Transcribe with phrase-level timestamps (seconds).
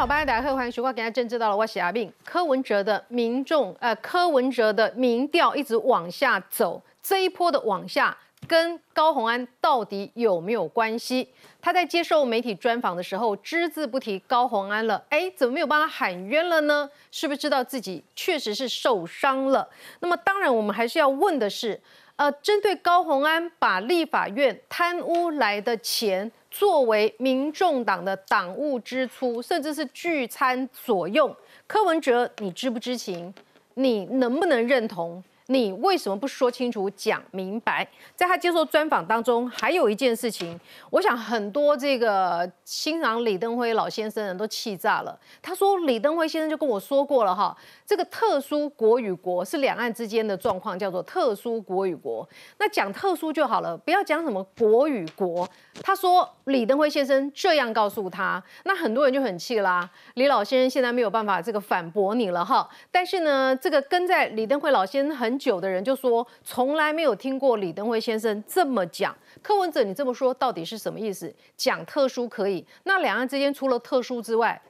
[0.00, 2.10] 好，八大家欢迎徐瓜，给大家政治到了，我是阿炳。
[2.24, 8.16] 柯文哲的民众，呃，柯文哲的民调一直往下走，这一波的往下
[8.48, 11.28] 跟高虹安到底有没有关系？
[11.60, 15.04] 他在接受媒体专访的时候，只字不提高虹安了。
[15.10, 16.88] 哎，怎么没有帮他喊冤了呢？
[17.10, 19.68] 是不是知道自己确实是受伤了？
[19.98, 21.78] 那么，当然我们还是要问的是，
[22.16, 26.32] 呃，针对高虹安把立法院贪污来的钱。
[26.50, 31.34] 作为民众党的党务支出，甚至是聚餐所用，
[31.66, 33.32] 柯文哲，你知不知情？
[33.74, 35.22] 你能不能认同？
[35.50, 37.84] 你为什么不说清楚、讲明白？
[38.14, 40.58] 在他接受专访当中，还有一件事情，
[40.90, 45.18] 我想很多这个欣赏李登辉老先生人都气炸了。
[45.42, 52.26] 他说，李登辉先生就跟我说过了哈，这个特殊国与国是两岸之间的状况，叫做特殊国与国。
[52.58, 55.48] 那讲特殊就好了，不要讲什么国与国。
[55.82, 59.90] 他说李登辉先生这样告诉他，那很多人就很气啦。
[60.14, 62.68] 李老先生现在没有办法这个反驳你了哈。
[62.92, 65.39] 但是呢，这个跟在李登辉老先生很。
[65.40, 69.16] 久的人就说从来没有听过李登辉先生这么讲。
[69.40, 71.34] 柯文哲，你这么说到底是什么意思？
[71.56, 74.60] 讲特殊可以，那两岸之间除了特殊之外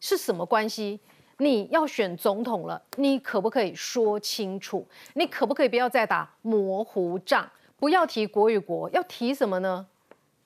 [0.00, 0.98] 是什么关系？
[1.38, 4.86] 你要选总统了，你可不可以说清楚？
[5.14, 7.48] 你可不可以不要再打模糊仗？
[7.78, 9.86] 不要提国与国，要提什么呢？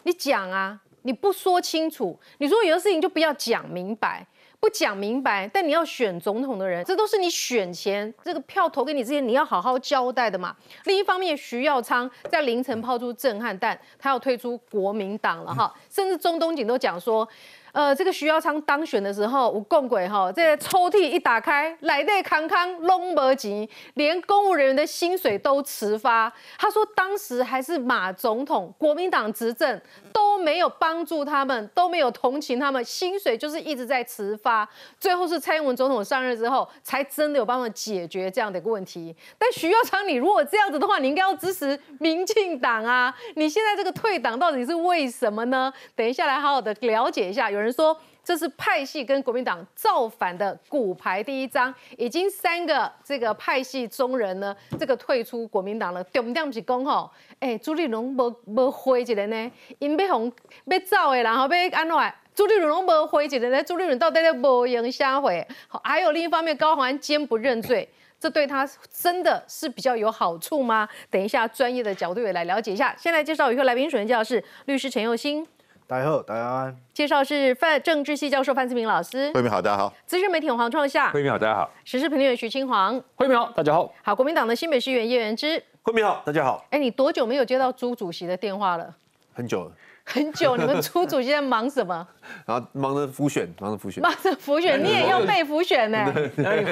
[0.03, 0.81] 你讲啊！
[1.03, 4.27] 你不说清楚，你说有的事情就不要讲明白。
[4.61, 10.55] 不讲明白，但你要选总统的人，这都是你选前这个票投给你之前，你要好好交代的嘛。
[10.85, 17.27] 另一方面，徐耀昌在凌晨抛出震撼弹，他要退出国民党了哈，甚至中东锦都讲说。
[17.73, 26.33] 呃，这个徐耀昌当选的时候，我共鬼哈，这个抽屉一打开，来内康康拢无钱，连公务人员的薪水都迟发。
[26.59, 29.81] 他说当时还是马总统，国民党执政
[30.13, 34.69] 都没有帮助他们，都没有同情他们，薪水就是一直在迟发。
[34.99, 39.15] 最后是蔡英文总统上任之后，才真的有帮忙解决这样的一个问题。
[39.39, 43.15] 但徐耀昌，你如果这样子的话，你应该要支持民进党啊！
[43.37, 45.73] 你现在这个退党到底是为什么呢？
[45.95, 47.49] 等一下来好好的了解一下。
[47.49, 47.60] 有。
[47.61, 47.95] 有人说
[48.25, 56.03] 这是派系跟国民党造反的骨牌第一张，已经三个这个派系中人呢，这个退出国民党了。
[56.05, 59.53] 重点是，讲吼，哎，朱立伦无无回一个呢？
[59.79, 60.33] 因要红
[60.65, 62.13] 要走的，然后要安怎？
[62.35, 63.63] 朱立伦拢无回一个呢？
[63.63, 65.47] 朱立伦到底在无影下回？
[65.69, 67.87] 好，还有另一方面，高安坚不认罪，
[68.19, 70.89] 这对他真的是比较有好处吗？
[71.11, 72.95] 等一下专业的角度也来了解一下。
[72.97, 75.47] 先来介绍与会来宾，首先介绍是律师陈佑兴。
[75.91, 76.77] 大家好，大家安。
[76.95, 79.33] 介绍是范政治系教授范思明老师。
[79.35, 79.93] 慧敏好，大家好。
[80.07, 81.11] 资深媒体黄创夏。
[81.11, 81.69] 慧敏好，大家好。
[81.85, 83.03] 时事评论员徐清煌。
[83.17, 83.93] 慧敏好，大家好。
[84.01, 85.61] 好，国民党的新北市议员叶元之。
[85.83, 86.65] 慧敏好，大家好。
[86.71, 88.95] 哎，你多久没有接到朱主席的电话了？
[89.35, 89.73] 很久了。
[90.13, 92.07] 很久，你们朱主席在忙什么？
[92.47, 96.13] 然后忙着浮选，忙着浮选，忙着浮选，你也要被浮选呢？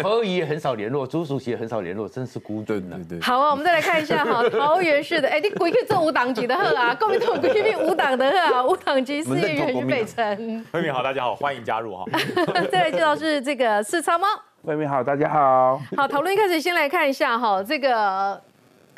[0.03, 2.97] 何怡也很少联络，朱主席也很少联络，真是孤独呢。
[3.09, 3.21] 对对。
[3.21, 10.65] 好啊，我们再来看一下哈， 桃园市的，哎，你鬼去做无党籍的贺啊，国民党鬼去无党的贺啊，无党籍四议员于北辰。
[10.73, 12.05] 慧敏好，大家好，欢迎加入哈。
[12.71, 14.27] 再来介绍是这个四超猫。
[14.65, 15.81] 慧敏好，大家好。
[15.97, 18.41] 好，讨论一开始先来看一下哈，这个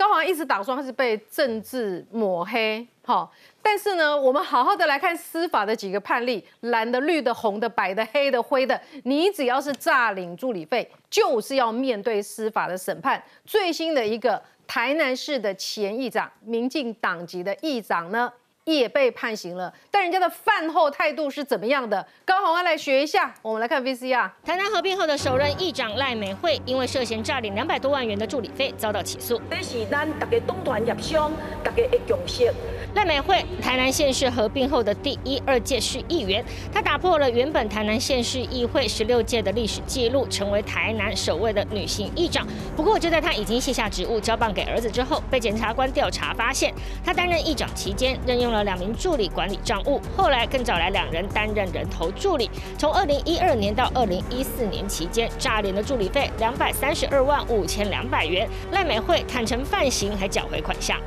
[0.00, 3.30] 高华一直打说他是被政治抹黑，好。
[3.60, 13.22] 但是呢，我们好好的来看司法的几个判例，蓝的、绿的、红的、白的、黑的、灰的，你只要是诈领助理费，就是要面对司法的审判。
[13.44, 18.32] 最新的一个台南市的前议长，民进党籍的议长呢？
[18.78, 22.06] 也被判刑了，但人家的饭后态度是怎么样的？
[22.24, 24.30] 高宏安来学一下，我们来看 VCR。
[24.44, 29.40] 台南合并后的首任议长赖美惠，因为涉嫌诈领两百多万元的助理费，遭到起诉。
[29.50, 31.32] 这是咱大家东团协商，
[31.62, 32.52] 大家的共识。
[32.94, 42.46] 赖美惠，台南县市合并后的第一、二届市议员，她打破了原本台南县市议会十六届的历史记录，成为台南首位的女性议长。
[42.76, 46.74] 不过，就在她已经卸下职务，交棒给儿子之后，被检察官调查发现，
[47.04, 48.59] 她担任议长期间任用了。
[48.62, 52.50] 两名助理管理账务，后来更找来两人担任人头助理。
[52.78, 58.48] 从二零一二年到二零一四年期间，诈领的助理费两百三十二万五千两百元。
[58.72, 60.98] 赖美惠坦诚犯行，还缴回款项。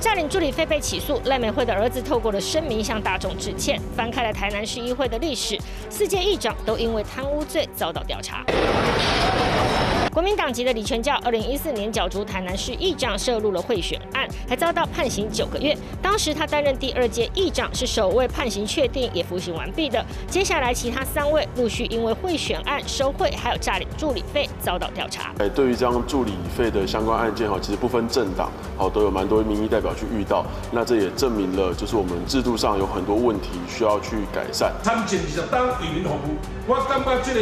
[0.00, 3.80] 诈领助理费被起诉，赖美惠的儿子透过了声明向大众致歉。
[3.96, 5.58] 翻开了台南市议会的历史，
[5.88, 8.44] 四届议长都因为贪污罪遭到调查。
[10.12, 15.76] 国民党籍的李全教，二零一四年角逐台南市议长，涉入了贿选案，还遭到判刑九个月。
[16.00, 20.02] 当时他担任第二届议长，是首位判刑确定也服刑完毕的。
[20.26, 25.34] 接下来其他三位陆续因为贿选案、收贿还有诈领助理费遭到调查。
[25.38, 30.44] 哎，对于这样助理费的相关案件哈，其实不分政党，好都有蛮多民意代表要去遇到。
[30.70, 34.72] 那这也证明了，就是我们制度上有很多问题需要去改善。
[34.82, 36.36] 参政二十当为民服务，
[36.66, 37.40] 我感觉这个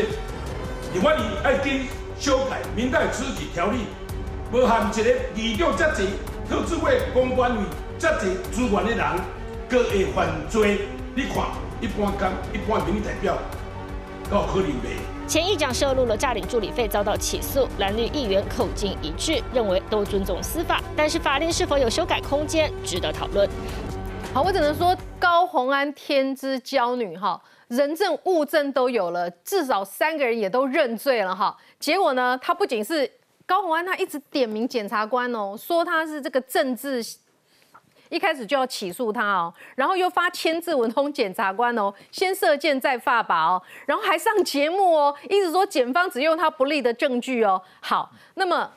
[0.93, 1.87] 立法院爱紧
[2.19, 3.87] 修改民代处置条例，
[4.53, 6.11] 无含一个议长这济、
[6.49, 7.59] 特助委、公关与
[7.99, 9.05] 这济资源的人，
[9.69, 10.87] 各会犯罪。
[11.17, 11.45] 你看，
[11.81, 13.37] 一般讲，一般民意代表，
[14.31, 15.14] 有可能袂？
[15.27, 23.49] 前议长涉入了诈领助理费，遭到起诉，蓝绿议员口径一致，认为都尊重司法，但是法令是否有修改空间，值得讨论。
[24.35, 31.57] 好，我只能说高红安天之娇女哈，人证物证都有了，至少三个人也都认罪了哈。
[31.81, 33.11] 结果呢，他不仅是
[33.47, 37.03] 高红安，他一直点名检察官哦，说他是这个政治。
[38.15, 47.61] 一开始就要起诉他哦，然后又发签字文通检察官哦，先射箭再发靶哦，然后还上节目哦，一直说检方只用他不利的证据哦。
[47.81, 48.71] 好，那么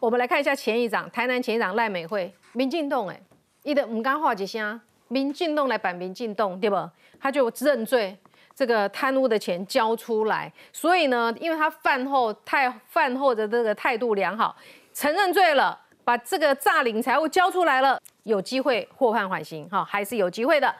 [0.00, 3.20] 我们来看一下前一长，台南前一长赖美惠，民进党哎，
[3.62, 6.76] 伊的唔敢话几声，民进党来摆民进党对不？
[7.20, 8.18] 他就认罪，
[8.56, 14.56] 这个贪污的钱交出来，所以呢，因为他饭后太饭后的这个态度良好，
[14.92, 15.82] 承认罪了。
[16.06, 20.74] 把这个诈领财物交出来了，有机会获判缓刑，哈，还是有机会的。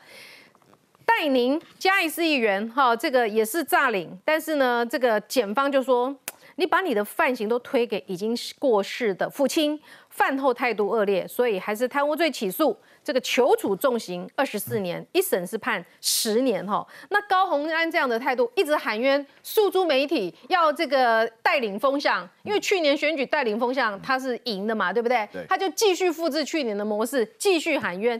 [1.06, 6.14] 戴宁嘉义市议员，哈，这个也是诈领，但是呢，这个检方就说，
[6.56, 9.79] 你把你的犯行都推给已经过世的父亲，
[10.14, 12.76] 饭后态度恶劣，所以还是贪污罪起诉。
[13.02, 16.87] 这个求处重刑二十四年，一审是判十年哈。
[17.11, 22.26] 那高鸿安这样的态度，一直喊冤，诉诸媒体，要这个带领风向。
[22.44, 25.28] 因为去年选举带领风向，他是赢的嘛，对不对？
[25.32, 25.44] 对。
[25.49, 28.19] 他就继续复制去年的模式，继续喊冤。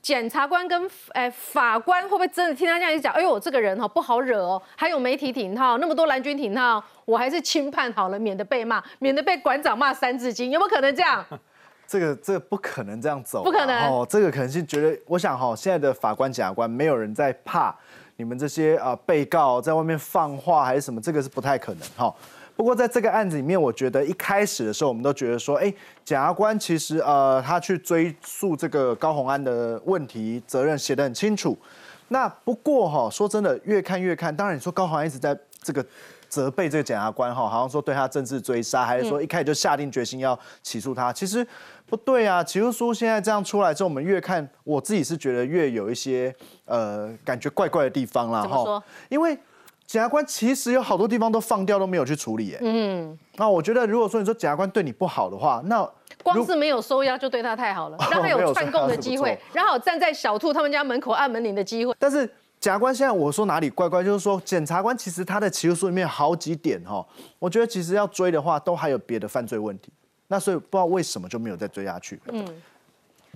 [0.00, 3.12] 检察官跟哎法官会不会真的听他这样一讲？
[3.14, 11.24] 哎呦，这个人哈不好惹哦，还有媒体挺他，那么多蓝军挺他，我还是轻判好了，免得被骂，免得被馆长骂三字经，有没有可能这样？
[11.86, 14.06] 这个这个不可能这样走，不可能哦。
[14.08, 17.72] 这个可能性觉得，我想哈，现在的法官、检察官没有人在怕
[18.16, 22.14] 你们这些啊被告在外面放话还是什么，这个是不太可能哈。
[22.62, 25.64] 不过在这个案子里面，我觉得一开始的时候，我们都觉得说，哎，
[26.04, 31.58] 检察官其实呃他去追溯这个高红安的问题责任写得很清楚。
[32.06, 35.84] 那不过哈，说真的，越看越看，当然你说高红安一直在这个。
[36.28, 41.12] 责备这个检察官哈，好像说对他政治追杀，还是说一开始就下定决心要起诉他？
[41.12, 41.46] 其实
[41.84, 42.42] 不对啊。
[42.42, 48.44] 起诉书现在这样出来之后，我们越看，我自己是觉得越有一些呃感觉怪怪的地方啦。
[48.44, 48.82] 哈。
[49.10, 49.38] 因为
[49.86, 52.56] 检察官其实有好多地方都放掉，都没有去处理。
[52.60, 53.18] 嗯。
[53.36, 55.88] 那我觉得，如果说你说检察官对你不好的话，那
[56.22, 61.94] 光是没有收押就对他太好了， 让他有串供的机会，然后站在小兔他们家门口按门铃的机会。
[61.98, 62.28] 但是。
[62.62, 67.04] 检察官现在我说哪里怪怪，就是说检察官其实他的起诉书里面好几点哈，
[67.40, 69.92] 我觉得其实要追的话，都还有别的犯罪问题，
[70.28, 72.20] 那所以不知道为什么就没有再追下去。
[72.28, 72.46] 嗯，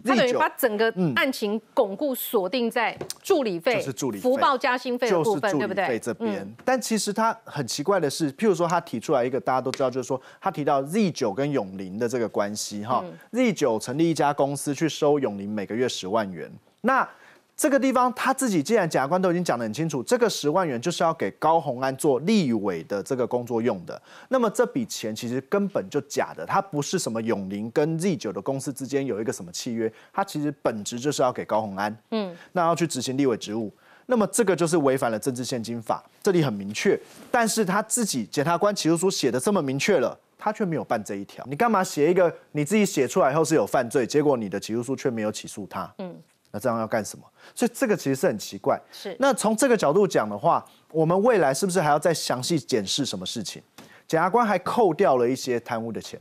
[0.05, 5.99] 他等于把整个案情巩固锁定在助理费，就是助理福报加薪费的部分，对不对？
[5.99, 16.51] 这边，但其实他很奇怪的是，譬如说他提出来一个大家都知道，就是说他提到 Z 九跟永林的这个关系哈，Z 九成立一家公司去收永林每个月十万元，
[16.81, 17.09] 那。
[17.57, 33.73] 这个地方他自己既然检察官都已经讲得很清楚，这个十万元就是要给高鸿安做立委的这个工作用的，那么这笔钱其实根本就假的，它不是什么永林跟 Z 九的公司之间有一个什么契约，它其实本质就是要给高鸿安，嗯，那要去执行立委职务，
[34.05, 46.15] 那么这个就是违反了政治现金法，这里很明确，但是他自己检察官起诉书写的这么明确了，他却没有办这一条，你干嘛写一个你自己写出来以后是有犯罪，结果你的起诉书却没有起诉他，嗯。
[46.57, 47.25] 那这样要干什么？
[47.55, 48.81] 所以这个其实是很奇怪。
[48.91, 49.15] 是。
[49.19, 53.63] 那从这个角度讲的话，我们未来是不是还要再详细检视什么事情？
[54.09, 56.19] 检察官还扣掉了一些贪污的钱，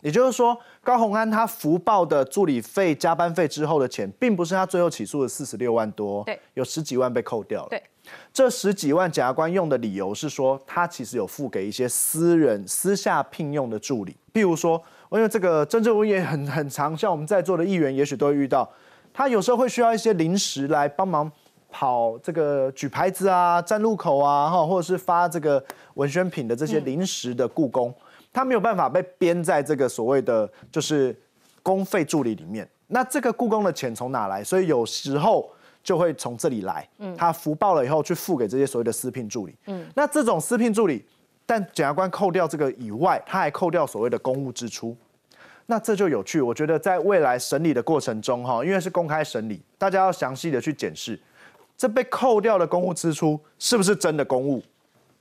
[0.00, 7.68] 也就是说，高鸿安他福报的助理费、加班费之后的钱，并不是他最后起诉的四十六万多，对，有十几万被扣掉了。
[7.70, 7.80] 对。
[8.32, 18.68] 这十几万检察官用的理由是说，他其实有付给一些私人私下聘用的助理，譬如说，因为这个政治文也很很长，像我们在座的议员，也许都会遇到。
[19.16, 21.32] 他有时候会需要一些临时来帮忙
[21.70, 27.92] 跑这个举牌子啊、站路口啊，哈，或者是发这个文宣品的这些临时的雇工，
[28.30, 31.18] 他没有办法被编在这个所谓的就是
[31.62, 32.68] 公费助理里面。
[32.88, 34.44] 那这个雇工的钱从哪来？
[34.44, 35.50] 所以有时候
[35.82, 36.86] 就会从这里来。
[36.98, 39.56] 嗯，他福报了以后去付给这些所谓的私聘助理。
[39.64, 41.02] 嗯，那这种私聘助理
[41.46, 44.94] 但检察官扣掉这个以外，他还扣掉所谓的公务支出。
[45.66, 51.20] 那这就有趣，我觉得在未来审理的过程中，哈，因为是公开审理，大家要详细的去检视，
[51.76, 54.62] 这被扣掉的公务支出是不是真的公务？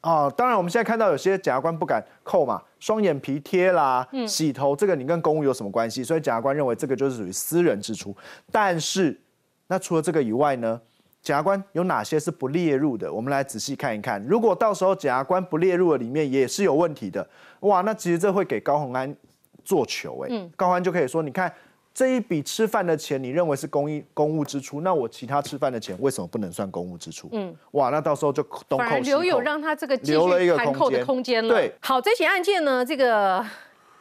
[0.01, 6.03] 啊，当然我们现在看到有些检察官不敢扣嘛，双眼皮贴啦、洗头，这个你跟公务有什么关系？
[6.03, 8.15] 所以检察官认为这个就是属于私人支出。
[8.51, 9.19] 但是，
[9.65, 10.79] 那除了这个以外呢，
[11.23, 13.11] 检察官有哪些是不列入的？
[13.11, 14.23] 我们来仔细看一看。
[14.27, 17.27] 如果到时候检察官不列入的里面也是有问题的，
[17.61, 19.15] 哇，那其实这会给高鸿安
[19.65, 21.51] 做球哎、高鸿安就可以说，你看
[21.93, 27.29] 这一笔吃饭的钱，你认为是公益公务支出，那我其他吃饭的钱为什么不能算公务支出？
[27.31, 29.03] 嗯，哇，那到时候就东反而扣。
[29.03, 31.53] 留有让他这个继留了一个续盘扣的空空间了。
[31.53, 33.43] 对，好，这起案件呢，这个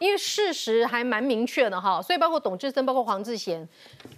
[0.01, 3.67] 因为事实还蛮明确的哈，所以包括董志森、包括黄志贤、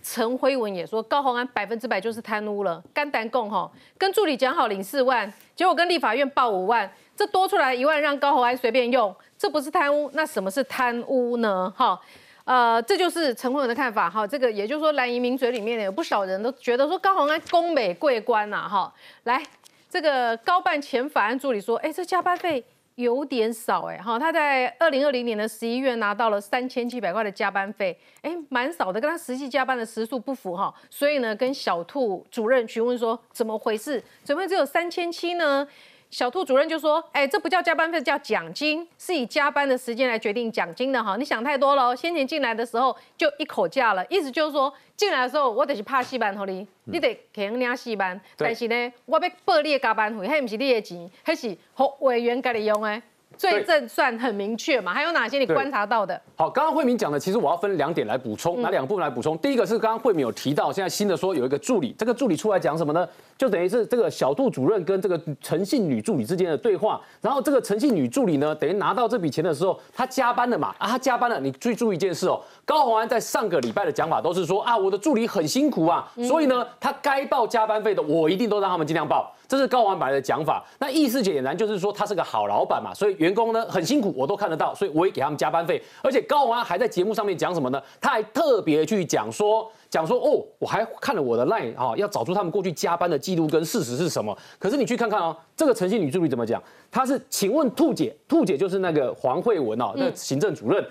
[0.03, 11.73] 陈辉文也说，高鸿安百分之百就是贪污了，肝胆共哈，跟助理讲好领四万，结果跟立法院报五万，这多出来一万让高鸿安随便用，这不是贪污，那什么是贪污呢？
[11.77, 11.99] 哈。
[12.45, 14.25] 呃，这就是陈慧文的看法哈。
[14.25, 18.95] 这个也就是说，蓝移民嘴里面有不少人都觉得说高鸿安攻美贵官呐哈。
[19.25, 19.43] 来，
[19.91, 24.17] 这个高办前法案助理说，哎，这加班费有点少哎哈。
[24.17, 30.73] 他在二零二零年的十一月拿到了三千七百块的加班费，哎，蛮少的，跟他实际加班的时数不符哈。
[30.89, 34.01] 所以呢，跟小兔主任询问说，怎么回事？
[34.23, 35.67] 怎么只有三千七呢？
[36.11, 41.17] 小兔主任就说：“哎，这不叫加班费，叫奖金，是以加班的时间来决定奖金的哈。
[41.17, 41.97] 你想太多了哦。
[41.97, 48.19] 先前进来的时候就一口价了，意思就是说进来的时候我得是怕戏班给你，你得给人家戏班。
[48.37, 51.59] 但是呢，我要报你的加班费，那不是你的钱，那是给
[52.01, 53.03] 委员给你用的。
[53.37, 54.93] 罪证算很明确嘛？
[54.93, 56.21] 还有哪些你对观察到的？
[56.37, 59.37] 好，刚刚慧明讲的，其实我要分两点来补充，哪两部分来补充？
[59.39, 63.07] 第一个是刚刚慧明有提到，现在新的说有一个助理，这个助理出来讲什么呢？
[63.37, 79.31] 就等于是这个小杜主任跟这个诚信女助理之间的对话，然后这个诚信女助理呢，等于拿到这笔钱的时候，她加班了嘛，啊，她加班了，你注意注意一件事哦，高鸿安在上个礼拜的讲法都是说啊，我的助理很辛苦啊，所以呢，他该报加班费的，我一定都让他们尽量报。
[79.49, 85.81] 这是高鸿安本来的讲法，那意思简单就是说他是个好老板嘛，所以员工呢很辛苦，我都看得到，所以我也给他们加班费。
[86.03, 87.83] 而且高鸿安还在节目上面讲什么呢？
[88.01, 94.37] 他还特别去讲说，讲说哦，我还看了我的 line 啊、要找出他们过去加班的记录跟事实是什么。
[94.59, 96.63] 可是你去看看哦，这个诚信女助理怎么讲？
[96.91, 100.85] 她是请问兔姐，兔姐就是那个黄慧文哦，那个行政主任，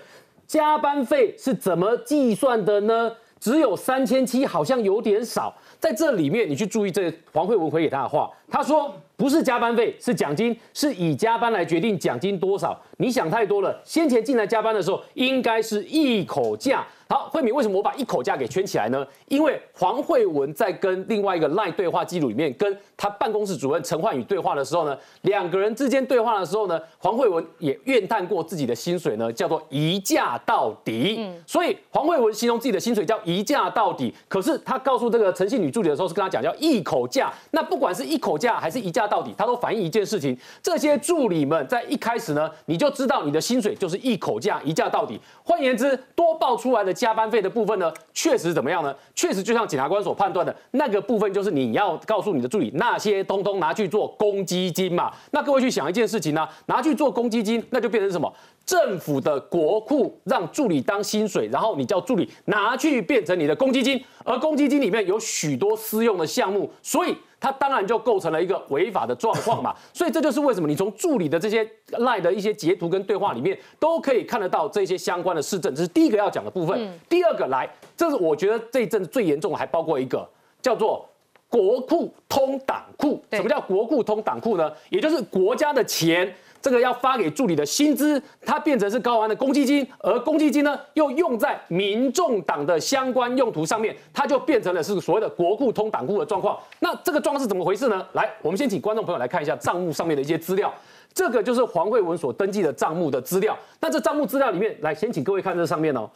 [0.46, 3.12] 加班费是怎么计算的呢？
[3.38, 5.54] 只有三千七，好像有点少。
[5.78, 12.78] 在这里面，你去注意这黄慧文回给他的话，他说不是加班费，是奖金，是以加班来决定奖金多少。
[12.98, 16.86] 你想太多了，先前进来加班的时候，应该是一口价。
[17.08, 19.06] 好，慧敏，为什么我把一口价给圈起来呢？
[19.28, 31.16] 因为黄慧文在跟另外一个 LINE 对话记录里面，跟他办公室主任陈焕宇对话的时候呢，两个人之间对话的时候呢，黄慧文也怨叹过自己的薪水呢，叫做一价到底。
[31.20, 37.32] 嗯所以黄慧文形容自己的薪水叫一价到底，可是他告诉这个诚信女助理的时候，是跟他讲叫一口价。
[37.52, 45.20] 那不管是一口价还是一价到底，他都反映一件事情：这些助理们在一开始呢，你就知道你的薪水就是一口价一价到底。
[45.44, 48.94] 换言之，多报出来的加班费的部分呢，确实怎么样呢？
[49.14, 55.12] 确实就像检察官所判断的那个部分，就是你要告诉你的助理，那些通通拿去做公积金嘛。
[55.30, 58.32] 那各位去想一件事情呢，拿去做公积金，那就变成什么？
[58.64, 69.74] 政府的国库让助理当薪水，然后你叫助理拿去变成你的公积金，而公积金里面有许多私用的项目，所以它当然就构成了一个违法的状况嘛。
[69.92, 77.00] 所以这就是为什么你从助理的这些赖的一些截图跟对话里面都可以看得到这些相关的市政，这是第一个要讲的部分。
[77.08, 80.28] 第二个来，这是我觉得这一阵子最严重的，还包括一个
[80.60, 81.08] 叫做。
[81.48, 84.70] 国库通党库，什么叫国库通党库呢？
[84.90, 86.34] 也就是国家的钱，
[86.66, 96.58] 这个要发给助理的薪资，它变成是高安的公积金，而公积金呢又用在民众党的相关用途上面，它就变成了是所谓的国库通党库的状况。
[96.80, 98.04] 那这个状况是怎么回事呢？
[98.14, 100.74] 来，我们先请观众朋友来看一下账目上面的一些资料。
[101.14, 103.56] 这个就是黄慧文所登记的账目的资料。
[103.78, 106.10] 那这账目资料里面，来先请各位看这上面哦。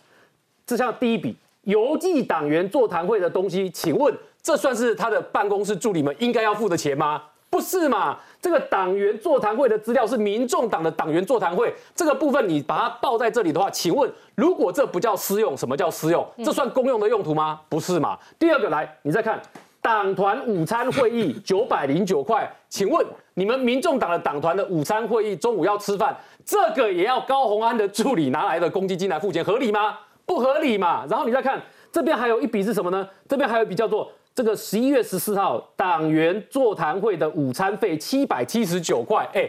[0.66, 7.22] 这像第一笔邮寄党员座谈会的东西，请问这算是他的办公室助理们应该要付的钱吗？
[7.50, 8.16] 不是嘛？
[8.40, 16.26] 这个党员座谈会的资料是民众党的党员座谈会，这个部分你把它报在这里的话，请问如果这不叫私用，什么叫私用？
[16.44, 17.60] 这算公用的用途吗？
[17.68, 18.16] 不是嘛？
[18.38, 19.42] 第二个来，你再看
[19.82, 23.04] 党团午餐会议 九百零九块，请问
[23.34, 26.16] 你们民众党的党团的午餐会议中午要吃饭，
[26.46, 29.98] 这个也要高鸿安的助理拿来的公积金来付钱，合理吗？
[30.24, 31.04] 不合理嘛。
[31.10, 33.08] 然后你再看这边还有一笔是什么呢？
[33.28, 39.46] 这边还有一笔叫做这个十一月十四号党员座谈会的午餐费七百七十九块，哎。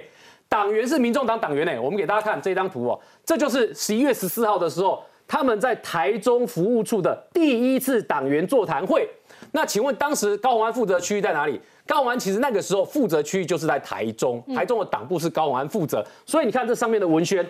[0.50, 1.82] 党员是民众党党员呢。
[1.82, 9.08] 我们给大家看这张图哦，这就是十一月十四号的时候，他们在台中服务处的第一次党员座谈会。
[9.54, 11.58] 那请问当时高鸿安负责区域在哪里？
[11.88, 17.50] 高鸿安其实那个时候负责区域就是在台中，台中的党部是高鸿安负责，所以你看这上面的文宣，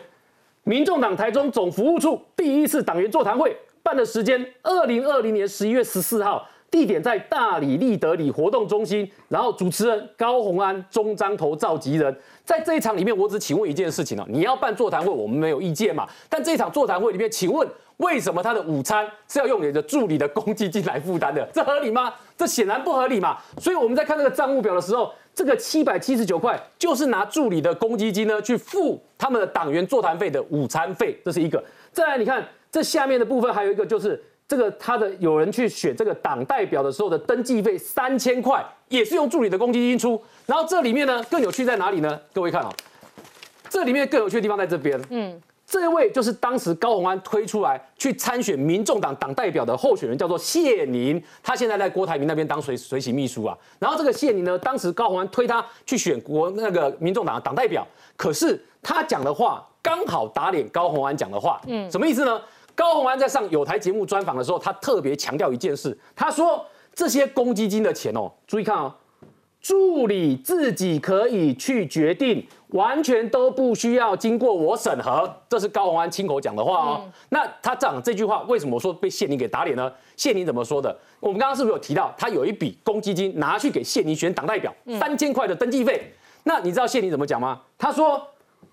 [0.63, 6.47] 民众党台中总服务处第一次党员座谈会办的时间，二零二零年十一月十四号。
[6.71, 16.07] 地点在大理立德里活动中心，然后主持人高鸿安、中章头召集人，在这一场里面，我只请问一件事情哦，你要办座谈会，我们没有意见嘛？
[16.29, 21.45] 但这一场座谈会里面，请问为什么他的午餐是要用你的助理的公积金来负担的？
[21.53, 22.13] 这合理吗？
[22.37, 23.37] 这显然不合理嘛！
[23.59, 31.61] 所以我们在看这个账目表的时候，这个七百七十九块就是拿助理的公积金呢去付他们的党员座谈费的午餐费，这是一个。
[31.91, 34.23] 再来，你看这下面的部分还有一个就是。
[34.51, 40.21] 这个他的有人去选这个党代表的时候的登记费三千块，也是用助理的公积金出。
[40.45, 42.19] 然后这里面呢更有趣在哪里呢？
[42.33, 42.69] 各位看哦，
[43.69, 45.01] 这里面更有趣的地方在这边。
[45.09, 51.23] 嗯，这位就是当时高鸿安推出来去参选民众党党代表的候选人，叫做谢宁。
[51.41, 53.57] 他现在在郭台铭那边当随随行秘书啊。
[53.79, 61.61] 然后这个谢宁呢，当时高鸿安推他去选国那个民众党的党代表，可是他讲的话刚好打脸高鸿安讲的话。
[61.67, 62.41] 嗯，什么意思呢？
[62.81, 68.91] 高鸿安在上有台节目专访的时候，他特别强调一件事，他说这些公积金的钱哦，注意看哦，
[69.61, 77.01] 助理自己可以去决定，完全都不需要经过我审核，这是高鸿安亲口讲的话哦。
[77.29, 79.93] 那他讲这句话，为什么说被谢宁给打脸呢？
[80.17, 80.97] 谢宁怎么说的？
[81.19, 86.11] 我们刚刚是不是有提到，他有一笔公积金拿去给谢宁选党代表，三千块的登记费？
[86.45, 87.61] 那你知道谢宁怎么讲吗？
[87.77, 88.19] 他说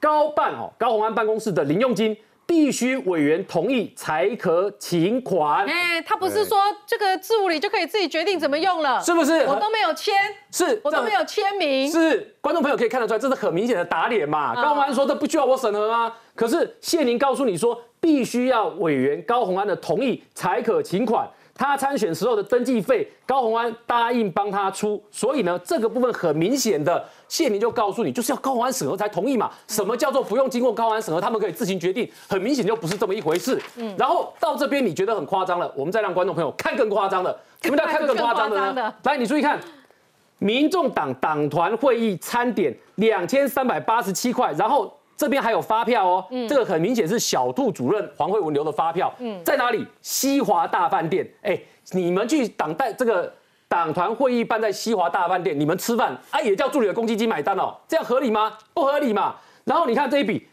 [0.00, 2.16] 高办哦，高鸿安办公室的零用金。
[2.48, 5.66] 必须委员同意才可请款。
[5.66, 9.40] 哎，他不是说这个助理就可以自己决定怎么用了，是不是？
[9.40, 10.14] 我都没有签，
[10.50, 11.92] 是，我都没有签名。
[11.92, 14.54] 是，观众朋友可以看得出来，这是很明显的打脸嘛。
[14.54, 21.28] 高宏安说这不需要我审核吗，可是谢宁告诉你说，必须要委员高宏安的同意才可请款。
[21.58, 29.50] 他参选时候的登记费，高鸿安答应帮他出，所以呢，这个部分很明显的，谢宁就告诉你，就是要高鸿安审核才同意嘛。
[29.66, 32.08] 什么叫做不用经过高鸿安审核，他们可以自行决定？
[32.28, 33.60] 很明显就不是这么一回事。
[33.74, 37.36] 嗯，然后到这边你觉得很夸张了，我们再让观众朋友看更夸张的。
[37.62, 38.94] 什么叫看更夸张的呢？
[39.02, 39.58] 来，你注意看，
[40.38, 44.92] 民众党党团会议餐点两千三百八十七块，然后。
[45.18, 49.12] 这边还有发票哦，这个很明显是小兔主任黄慧文留的发票，
[49.44, 49.84] 在哪里？
[50.00, 51.28] 西华大饭店。
[51.42, 53.34] 哎，你们去党代这个
[53.66, 58.56] 党团会议办在西华大饭店，你们吃饭啊也叫助理的公积金买单哦，这样合理吗？
[58.72, 59.34] 不合理嘛。
[59.64, 60.46] 然后你看这一笔，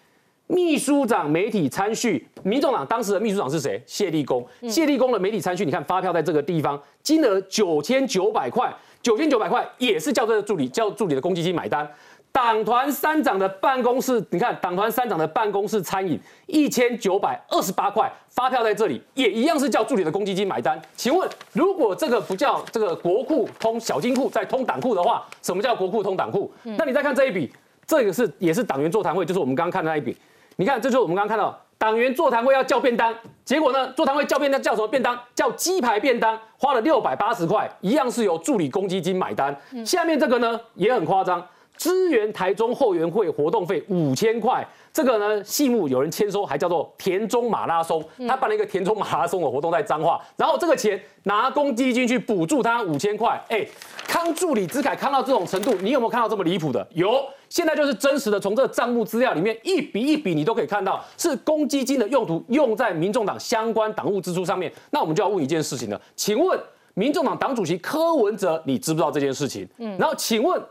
[0.47, 3.79] 秘书长媒体参叙，民众党当时的秘书长是谁？
[3.85, 4.43] 谢立功。
[4.67, 8.73] 谢立功的媒体参叙，你看发票在这个地方，金额九千九百块，
[9.03, 11.87] 九千九百块也是叫这个助理叫助理的公积金买单。
[12.35, 20.77] 党团三长的办公室，你看党团三长的办公室餐饮一千九百二十八块，发票在这里，也一样是叫助理的公积金买单。
[20.97, 26.51] 请问，如果这个不叫这个国库通小金库，再通党库的话，什么叫国库通党库？
[26.63, 27.49] 那你再看这一笔，
[27.87, 30.17] 这个是也是党员座谈会，就是我们刚刚看的那一笔。
[30.57, 35.17] 你看，这就是我们刚刚看到党员座谈会要叫便当，结果呢，座谈会叫便当叫什么便当？
[35.33, 39.55] 叫鸡排便当，花了六百八十块，一样是由助理公积金买单。
[39.85, 41.41] 下面这个呢，也很夸张。
[41.77, 53.65] 支援台中后援会活动费五千块，这个呢，戏目有人签收，还叫做田中马拉松，他办了一个田中马拉松的活动在彰化，然后这个钱拿公积金去补助他五千块，哎，
[54.07, 56.87] 康助理之凯康到这种程度，你有没有看到这么离谱的？
[56.93, 66.57] 有，现在就是真实的，从这个账目资料里面一笔一笔你都可以看到，是公积金的用途用在民众党相关党务支出上面，那我们就要问一件事情了，请问
[66.93, 69.67] 民众党党主席柯文哲，你知不知道这件事情？
[69.77, 70.61] 嗯，然后请问。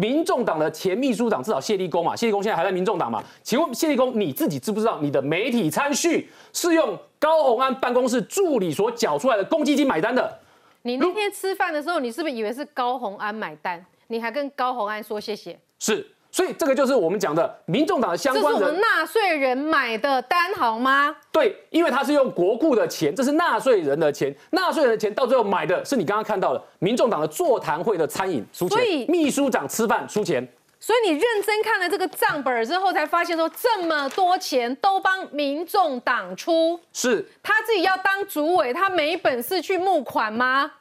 [0.00, 3.22] 民众党的前秘书长至少谢立功嘛，谢立功现在还在民众党嘛？
[3.42, 10.40] 请问谢立功你自己知不知道你的媒体参叙是用高鸿安办公室助理所缴出来的公积金买单的？
[10.82, 13.84] 你那天吃饭的时候，你是不是以为是高鸿安买单？
[14.06, 15.60] 你还跟高鸿安说谢谢？
[15.78, 16.10] 是。
[16.32, 21.16] 所以这个就是我们讲的民众党的相关人，这是我们纳税人买的单，好吗？
[21.32, 30.46] 对，因为他是用国库的钱，这是纳税人的钱，纳税人的钱到最后买的是你刚刚看到的民众党的座谈会的餐饮出钱，秘书长吃饭出钱。
[30.82, 40.72] 所以你认真看了这个账本之后，才发现说这么多钱都帮民众党出，是他自己要当主委，他没本事去募款吗？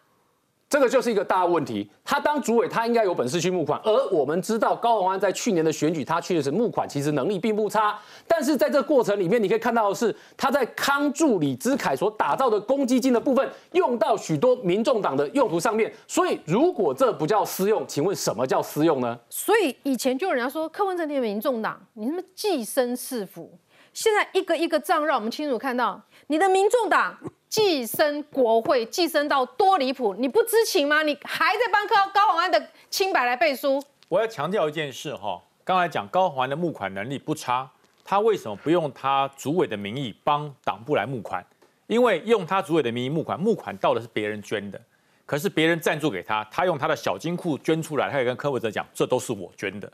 [0.69, 1.89] 这个就是一个大问题。
[2.05, 3.81] 他当主委，他应该有本事去募款。
[3.83, 7.99] 而我们知道高虹安在去年的选举，他确实募款，其实能力并不差。
[8.27, 15.91] 但是在这过程里面，你可以看到的是，他在康助李之凯所打造的公积金的部分，用到许多民众党的用途上面。
[16.07, 19.19] 所以，如果这不叫私用，请问什么叫私用呢？
[19.27, 23.57] 所以以前就有人家说柯文哲的民众党，你他妈寄生是福。
[23.91, 27.17] 现在一个一个账，让我们清楚看到你的民众党。
[27.49, 30.13] 寄生国会，寄生到多离谱！
[30.13, 31.01] 你不知情吗？
[31.01, 33.83] 你还在帮高高宏安的清白来背书？
[34.07, 37.67] 我要强调一件事哈，刚才讲高宏安的募款能力不差，
[38.05, 41.43] 他为什么不用他主委的名义帮党部来募款？
[41.87, 44.79] 因为用他主委的名义募款，募款到的是别人捐的，
[45.25, 49.91] 可是别人赞助给他，他用他的小金库捐出来，他也跟柯文哲讲，这都是我捐的。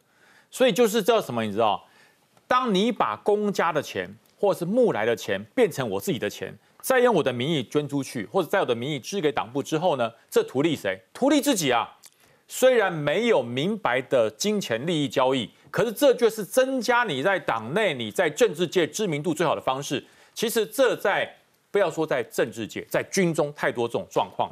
[0.51, 1.41] 所以就是叫什么？
[1.41, 1.81] 你知道，
[2.49, 6.53] 当你把公家的钱或是募来的钱变成我自己的钱。
[6.85, 10.13] 再用我的名义捐出去，或者在我的名义支给党部之后呢？
[10.29, 11.01] 这图利谁？
[11.15, 11.97] 图利自己啊！
[12.47, 20.05] 虽然没有明白的金钱利益交易，可是这就是增加你在党内、你在政治界知名度最好的方式。
[20.35, 21.27] 其实这在
[21.71, 24.51] 不要说在政治界，在军中太多这种状况。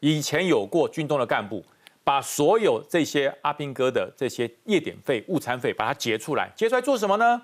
[0.00, 1.62] 以前有过军中的干部，
[2.02, 7.42] 把所有这些阿兵哥的这些夜点费、午餐费，把它结出来，结出来做什么呢？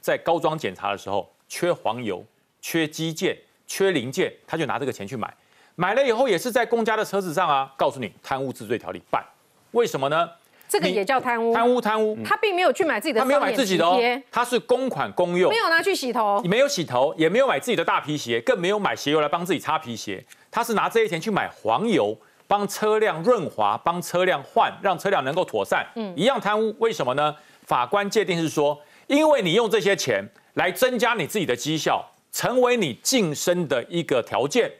[0.00, 2.24] 在高装检查的时候，缺黄油，
[2.60, 3.38] 缺基建。
[3.70, 5.32] 缺零件，他就拿这个钱去买，
[5.76, 9.24] 买了以后也是在公家的车子上啊，告诉你贪污治罪条例办，
[9.70, 10.28] 为什么呢？
[10.68, 13.96] 这个也叫贪污，贪污贪污，他并没有去买自己的，他没有买自己的哦，
[14.30, 22.16] 他是公款公用，没有拿去洗头，没有洗头，也没有买自己的大皮鞋，更没有买鞋油来帮自己擦皮鞋，他是拿这些钱去买黄油，
[22.48, 27.34] 帮车辆润滑，帮车辆换，让车辆能够妥善，嗯，一样贪污，为什么呢？
[27.62, 32.04] 法官界定是说，因为你用这些钱来增加你自己的绩效。
[32.32, 34.70] 成为你晋升的一个条件，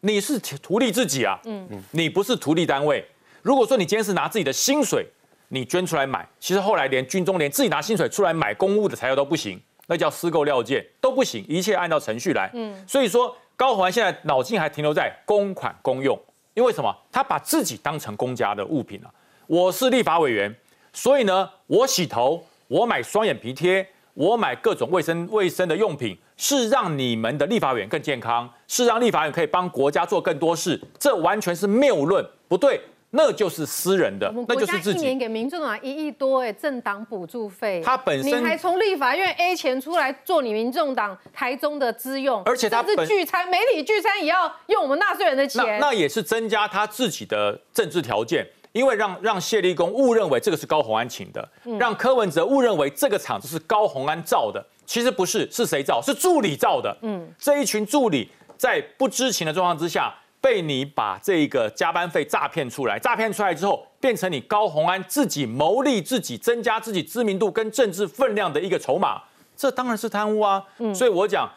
[0.00, 3.04] 你是图利自己啊，嗯嗯，你不是图利单位。
[3.42, 5.06] 如果说你今天是拿自己的薪水，
[5.48, 12.50] 你捐出来买，其实后来连军中连自己拿薪水出来买公务的材料都不行，那叫私购料件都不行，一切按照程序来。
[12.54, 16.20] 嗯，所以说高环现在脑筋还停留在公款公用，
[16.54, 16.94] 因为什么？
[17.12, 19.10] 他把自己当成公家的物品了。
[19.46, 20.52] 我是立法委员，
[20.92, 23.86] 所以呢，我洗头，我买双眼皮贴。
[24.16, 35.00] 我买各种卫生卫生的用品，是让你们的立法委员更健康，是让立法委员可以帮国家做更多事，这完全是谬论，不对，那就是私人的，那就是自己。
[35.00, 48.46] 一年给民众党一亿多，哎，政党补助费，他本身你还从立法院 A 钱出来做你民众党台中的资用，而且他是聚餐，媒体聚餐也要用我们纳税人的钱，那也是增加他自己的政治条件。
[48.76, 56.02] 因为让让谢立功误认为这个是高红安请的，让柯文哲误认为这个场子是高红安造的，其实不是，是谁造？
[56.02, 56.94] 是助理造的。
[57.00, 69.22] 嗯，这一群助理在不知情的状况之下，被你把这个加班费诈骗出来，诈骗出来之后，变成你高红安自己牟利、自己增加自己知名度跟政治分量的一个筹码，
[69.56, 70.62] 这当然是贪污啊。
[70.80, 71.50] 嗯，所以我讲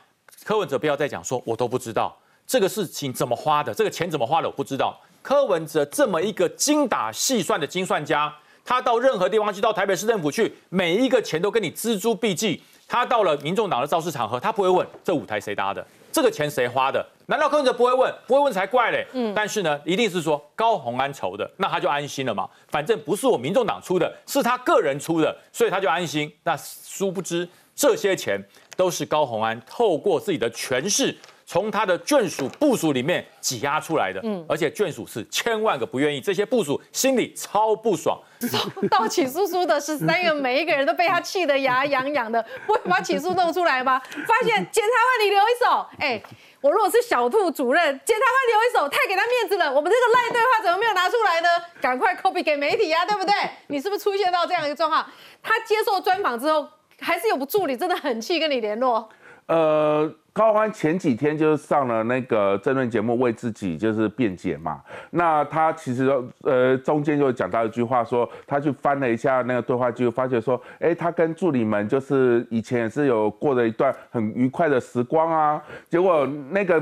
[0.46, 4.98] 柯文哲不要再讲说我都不知道这个事情怎么花的，这个钱怎么花的我不知道。
[5.30, 8.34] 柯文哲这么一个精打细算的精算家，
[8.66, 12.60] 他到任何地方去，到台北市政府去，每一个钱都跟你锱铢必计。
[12.88, 17.06] 他到了民众党的造势场合，他不会问这舞台谁搭的，这个钱谁花的？
[17.28, 18.12] 难道柯文哲不会问？
[18.26, 19.06] 不会问才怪嘞。
[19.14, 22.50] 嗯，但是呢，一定是说高鸿安筹的，那他就安心了嘛。
[22.70, 26.34] 反正不是我民众党出的，是他个人出的，所以他就安心。
[26.42, 28.44] 那殊不知这些钱
[28.76, 31.16] 都是高鸿安透过自己的权势。
[31.50, 38.22] 从他的眷属部署里面挤压出来的，嗯，而且眷属是千万个不愿意，这些部署心里超不爽。
[38.92, 44.00] 到起诉书的十三个，每一个人都被他气得牙痒痒的， 不会把起诉弄出来吗？
[44.28, 46.22] 发现检察官你留一手，哎，
[46.62, 49.74] 我如果是小兔主任，检察官留一手，太给他面子了。
[49.74, 51.50] 我们这个赖对话怎么没有拿出来呢？
[51.82, 53.34] 赶快 copy 给媒体呀，对不对？
[53.70, 55.04] 你是不是出现到这样一个状况？
[55.42, 56.68] 他接受专访之后，
[57.00, 59.10] 还是有个助理真的很气跟你联络。
[59.48, 60.14] 呃。
[60.40, 64.82] 高欢前几天就是上了那个争论节目，为自己就是辩解嘛。
[65.12, 66.10] 那他其实
[66.44, 75.62] 呃中间就讲到一句话，说他去翻了一下那个对话记录，发现说，哎，他跟助理们就是以前也是有过的一段很愉快的时光啊。
[75.90, 76.82] 结果那个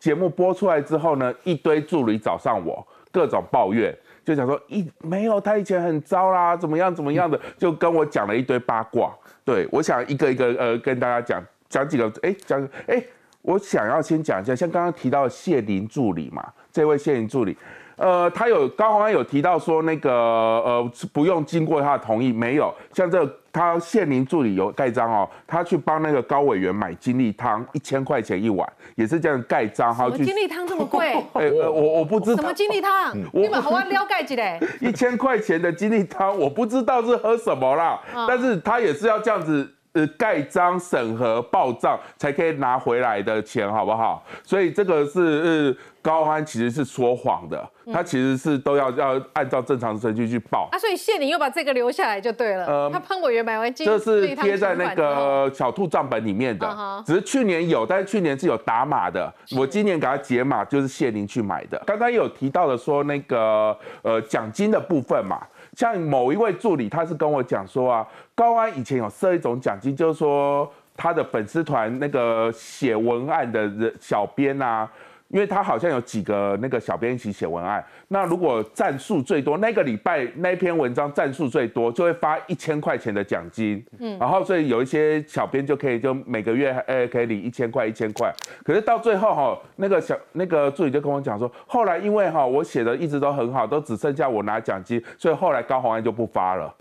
[0.00, 9.14] 节目播出来之后呢，一堆助理找上我，各种抱怨，就讲说一没有他以前很糟啦，怎么样怎么样的，就跟我讲了一堆八卦。
[9.44, 11.40] 对我想一个一个呃跟大家讲。
[11.68, 13.02] 讲几个，哎，讲，哎，
[13.42, 17.56] 我想要先讲一下，像刚刚提到谢林助理嘛，这位谢林助理，
[17.96, 31.12] 呃，他有高鸿安有提到说那个呃不用经过他的同意，没有像这个他谢林助理有盖章哦，他去帮那个高委员买金利汤，一千块钱一碗，也是这样盖章，什么金利汤这么贵？
[31.34, 33.14] 哎、呃我我不知道什么金利汤？
[33.32, 34.58] 你们好好了解一下。
[34.80, 39.74] 一千块钱的金利汤，我不知道是喝什么啦，嗯但是他也是要这样子。
[39.98, 44.24] 呃，盖章、审核、报账才可以拿回来的钱，好不好？
[44.44, 50.68] 所以这个是呃，高安其实是说谎的，嗯他其实是都要要按照正常程序去报。
[50.70, 52.66] 啊，所以谢宁又把这个留下来就对了。
[52.66, 59.32] 呃他帮委员买完金，这是贴在那个小兔账本里面的嗯，只是去年有，但是去年是有打码的。
[59.56, 61.82] 我今年给他解码，就是谢林去买的。
[61.86, 65.40] 刚刚有提到的说那个呃奖金的部分嘛，
[65.78, 74.90] 像某一位助理他是跟我讲说啊，高安以前有设一种奖金，就是说他的粉丝团那个写文案的人小编啊。
[75.28, 83.84] 因为他好像有几个那个小编一起写文案，那如果赞数最多，那个礼拜那篇文章赞数最多，就会发一千块钱的奖金。
[83.98, 88.32] 嗯，然后所以有一些小编就可以就每个月呃可以领一千块一千块，
[88.64, 96.74] 可是到最后哈，那个小那个助理就跟我讲说，后来因为哈我写的一直都很好，都只剩下我拿奖金，所以后来高红安就不发了。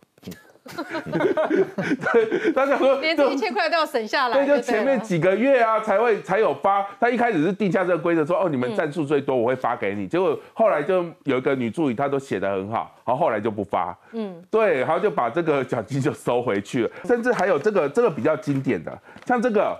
[2.13, 4.45] 对，他想说连这一千块都要省下来。
[4.45, 6.85] 对，就前面几个月啊才会才有发。
[6.99, 10.07] 他一开始是定下这个规则，说哦你们赞数最多我会发给你。
[10.07, 13.97] 结果后来就有一个女助理，她都写得很好，然后后来就不发。
[14.11, 16.91] 嗯，对，然后就把这个奖金就收回去了。
[17.05, 19.75] 甚至还有这个这个比较经典的，像这个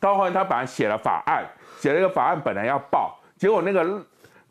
[0.00, 1.44] 高欢他本来写了法案，
[1.78, 4.00] 写了一个法案本来要报，结果那个。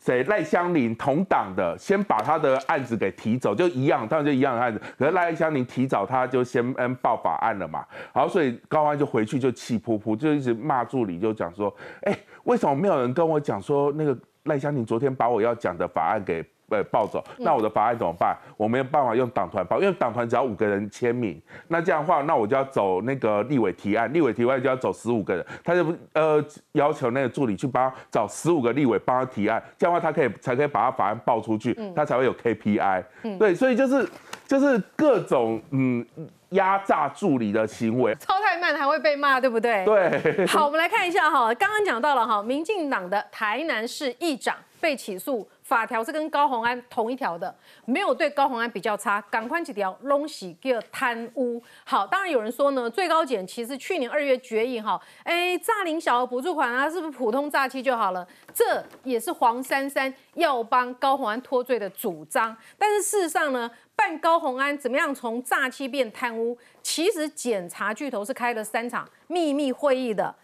[0.06, 4.80] 谁赖香林同党的，先把他的案子给提走，就一样，当然就一样的案子。
[5.00, 18.36] 可是赖香林提早他就先嗯报法案了嘛，好所以高安就回去就气噗噗，就一直骂助理，就讲说，哎、为什么没有人跟我讲说那个赖香林昨天把我要讲的法案给呃抱走，那我的法案怎么办？
[18.58, 33.04] 我没有办法用党团报，因为党团只要五个人签名，那这样的话，那我就要走那个立委提案，立委提案就要走十五个人，他就不呃要求那个助理去帮他找十五个立委帮他提案，这样的话他可以才可以把他法案报出去，他才会有 KPI。
[33.38, 34.08] 对，所以就是
[34.48, 36.06] 就是各种嗯
[36.50, 38.16] 压榨助理的行为。
[38.16, 39.84] 超太慢还会被骂，对不对？
[39.86, 47.54] 对，好，我们来看一下哈，刚刚讲到了哈，民进党的台南市议长被起诉，法条是跟高鸿安同一条的，
[47.86, 51.62] 没有对高鸿安比较差，赶快几条拢是叫贪污。
[51.84, 58.26] 好，当然有人说呢，最高检其实去年二月决议哈，哎，诈领小额补助款啊，是不是普通诈欺就好了？
[58.54, 63.70] 这也是黄珊珊要帮高鸿安脱罪的主张，但是事实上呢？
[63.98, 66.58] 办高鸿安怎么样从诈欺变贪污？
[66.84, 70.36] 其实检察巨头是开了三场秘密会议的。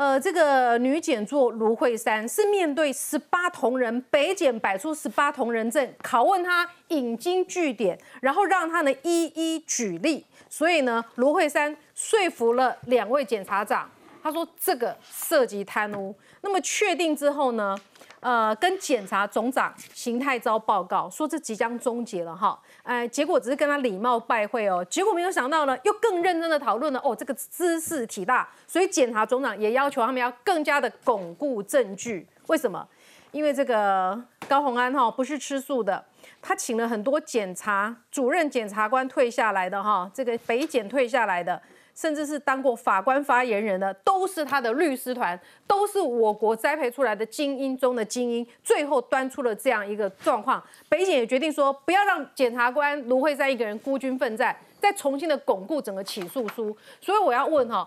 [0.00, 10.24] 呃，这个女检座卢慧珊是面对十八同仁，北检摆出十八同仁证，拷问他引经据典，然后让他呢一一举例。
[10.48, 13.90] 所以呢，卢慧珊说服了两位检察长，
[14.22, 16.14] 他说这个涉及贪污。
[16.40, 17.76] 那么确定之后呢？
[18.20, 32.26] 呃，跟检察总长邢泰昭报告说这即将终结了哈，呃，结果只是跟他礼貌拜会哦，结果没有想到呢，又更认真的讨论了哦，这个姿势体大，所以检察总长也要求他们要更加的巩固证据。
[32.48, 32.86] 为什么？
[33.32, 36.04] 因为这个高鸿安哈不是吃素的，
[36.42, 41.62] 他请了很多检察主任检察官退下来的哈，这个北检退下来的。
[41.94, 50.62] 甚至是当过法官发言人的，都是他的律师团，都是我国栽培出来的精英中的精英，最后端出了这样一个状况。
[50.88, 56.76] 北检也决定说，不要让检察官卢慧珊一个人孤军奋战，再重新的巩固整个起诉书。
[57.00, 57.86] 所以我要问哈，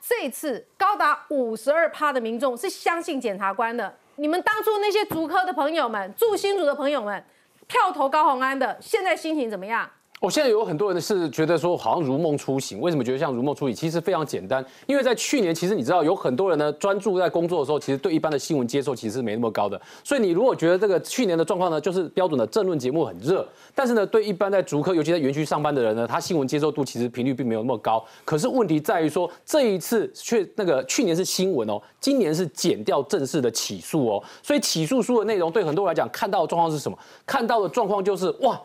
[0.00, 7.24] 这次高达五十二趴的民众是相信检察官的，你们当初那些竹科的朋友们、住新竹的朋友们，
[7.66, 9.90] 票投高鸿安的，现在心情怎么样？
[10.24, 13.76] 我、现在有很多人是觉得说好像如梦初醒，为什么觉得像如梦初醒？
[13.76, 19.78] 其实非常简单，因为在去年，其实你知道有很多人呢专注在工作的时候，其实对一般的新闻接受其实是没那么高的。
[20.02, 28.02] 所以你如果觉得这个去年的状况呢，就是标准的政论节目很热，但是呢，对一般在竹科，尤其在园区上班的人呢，他新闻接受度其实频率并没有那么高。
[28.24, 36.96] 可是问题在于说，这一次却那个去年是新闻哦，今年是减掉正式的起诉哦，所以起诉书的内容对很多人来讲，看到的状况是什么？
[37.26, 38.58] 看到的状况就是哇。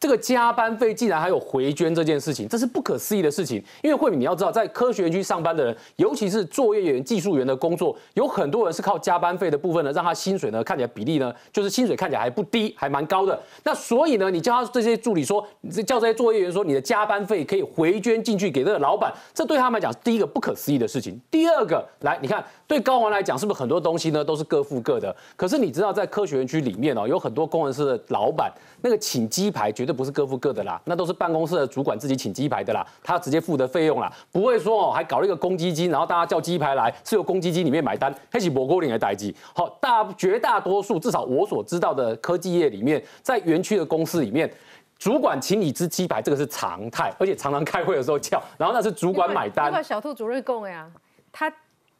[0.00, 3.62] 这个加班费竟然还有回捐这件事情，这是不可思议的事情。
[3.82, 13.38] 因为慧敏，你要知道，在科学园区上班的人，尤其是作业员、技术员的工作，有很多人是靠加班费的部分呢，让他薪水呢看起来比例呢，就是薪水看起来还不低，还蛮高的。
[13.62, 15.46] 那所以呢，你叫他这些助理说，
[15.86, 21.20] 叫这些作业员说，你的加班费可以回捐进去给这个老板，这对他们来讲，第一个不可思议的事情。
[21.30, 25.14] 第二个，来，你看，对高环来讲，是不是很多东西呢都是各付各的？
[25.34, 28.48] 可是你知道，在科学园区里面哦，有很多工程师的老板，
[28.80, 39.34] 那个请鸡排绝对不是各付各的啦，那都是办公室的主管自己请鸡排的啦，他直接付的费用啦，不会说哦还搞了一个公积金，然后大家叫鸡排来是由公积金里面买单，黑起蘑菇领的代机。
[39.52, 44.48] 好，大绝大多数至少我所知道的科技业里面，在园区的公司里面。
[44.96, 49.72] 主管请你吃鸡排，这个是常态，而且常常开会的时候叫，然后那是主管买单。
[49.72, 50.86] 那个小兔主任供呀，
[51.32, 51.50] 他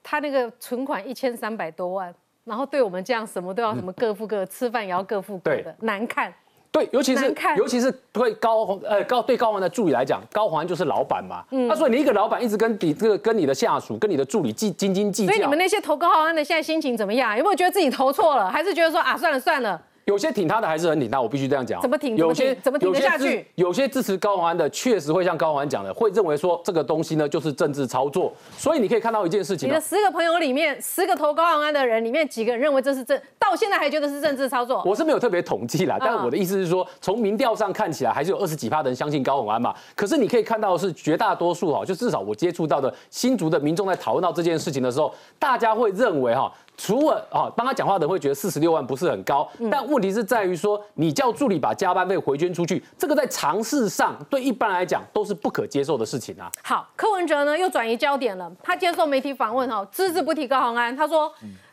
[0.02, 6.32] 他那个存款一千三百多万，然后对我们这样什么都要什么各付各，吃饭也要各付各的，难看。
[6.72, 11.44] 对，尤其是尤其是对高宏呃高对高环的助理来讲，高环就是老板嘛。
[11.50, 11.68] 嗯。
[11.68, 15.32] 他说你一个老板一直跟你这个跟你的下属跟你的助理计斤斤计较。
[15.32, 17.36] 所以你们那些投高号安的现在心情怎么样？
[17.36, 18.48] 有没有觉得自己投错了？
[18.48, 19.82] 还是觉得说啊算了算了？
[20.10, 21.80] 有些挺他的还是很挺他，我必须这样讲。
[21.80, 22.16] 怎么挺？
[22.16, 23.46] 有些怎么挺得下去？
[23.54, 28.32] 有些支持高宏安的，确实会像高宏安讲的，会认为说这个东西呢就是政治操作。
[28.58, 34.82] 所以你可以看到一件事情：你的十个朋友里面，十个投高宏安的人里面，几个人认为这是政，到现在还觉得是政治操作？
[34.84, 39.72] 我是没有特别统计啦，但我的意思是说，从民调上看起来，还是有二十几趴的人相信高宏安嘛。
[39.94, 46.52] 可是你可以看到是绝大多数哈，就至少我接触到的新竹的民众在讨论到这件事情的时候，大家会认为哈。
[46.80, 56.50] 除了啊，帮他讲话的人会觉得四十六万不是很高，但问题是在于说，你叫助理把加班费回捐出去，这个在常识上对一般来讲都是不可接受的事情啊。
[56.64, 61.30] 好，柯文哲呢又转移焦点了，他接受媒体访问哈，只字不提高鸿安，他说，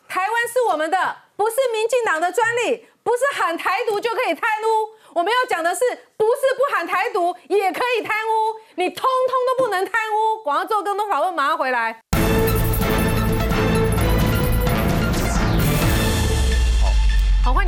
[0.10, 0.98] 台湾是我们的，
[1.38, 5.80] 不是民进党的专利，不是喊台独就可以贪污，我们要讲的是，
[6.18, 10.44] 不是不喊台独也可以贪污，你通通都不能贪污。
[10.44, 12.02] 广告之后更多访问，马上回来。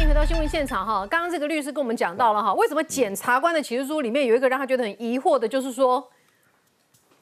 [0.02, 1.06] 迎回到新闻现场哈。
[1.08, 6.10] 刚刚这个律师跟我们讲到了哈，为什么检察官的起诉书里面有一个让他觉得很疑惑的，就是说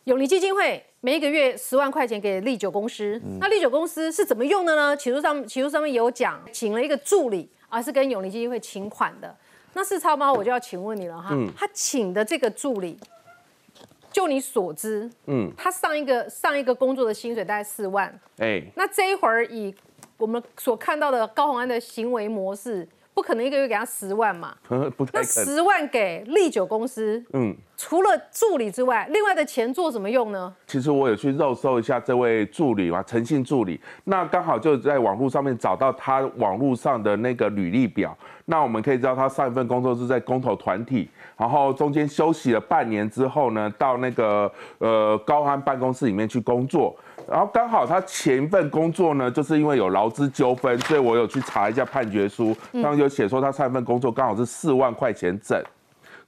[0.04, 4.96] 永利基金会每一个月十万块钱给利久公司，那利久公司是怎么用的呢？
[4.96, 9.36] 起诉上起诉上面有讲，请了一个助理，而是跟永利基金会请款的。
[9.74, 13.00] 那是超猫，我就要请问你了哈，他请的这个助理，
[14.12, 19.74] 就你所知，嗯，他上一个上一个工作的薪水大概四万，哎，那这一会儿以
[20.18, 24.56] 我们所看到的高宏安的行为模式，不可能一个月给他十万嘛？
[25.14, 30.54] 那十万给利酒公司，嗯，除了助理之外，另外的钱做什么用呢？
[30.66, 38.16] 其实我有去肉搜一下这位助理嘛，诚信助理，那刚好就在网络上面找到他网络上的那个履历表。
[38.50, 46.96] 那我们可以知道，他上一份工作是在公投团体，然后中间休息了半年之后呢，到那个呃高安办公室里面去工作。
[47.30, 55.62] 然后刚好他前一份工作呢，就是因为有劳资纠纷，所以我有去查一下判决书，上面有写说他上一份工作刚好是四万块钱整。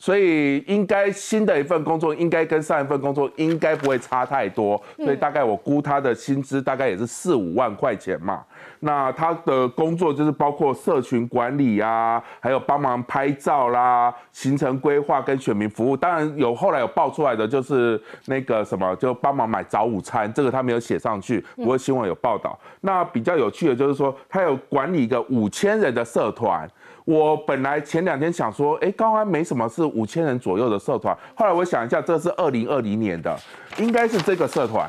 [0.01, 8.41] 所以应该新的一份工作应该跟上一份工作应该不会差太多，所以大概我估他的薪资大概也是四五万块钱嘛。
[8.81, 15.97] 那他的工作就是包括社群管理啊，还有帮忙拍照啦、行程规划跟选民服务。
[15.97, 22.57] 当然有后来有爆出来的就是那个什么，就帮忙买早午餐，这个他没有写上去，不过新闻有报道。
[22.81, 26.65] 那比较有趣的就是说，他有管理一个五千人的社团。
[27.05, 31.17] 我本来前两天想说，哎，高安没什么，是五千人左右的社团。
[31.33, 33.35] 后来我想一下，这是二零二零年的，
[33.79, 34.87] 应该是这个社团。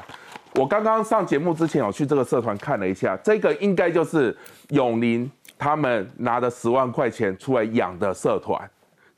[0.54, 4.36] 我刚刚上节目之前，我去这个社团看了一下，这个应该就是
[4.70, 8.70] 永林他们拿的十万块钱出来养的社团。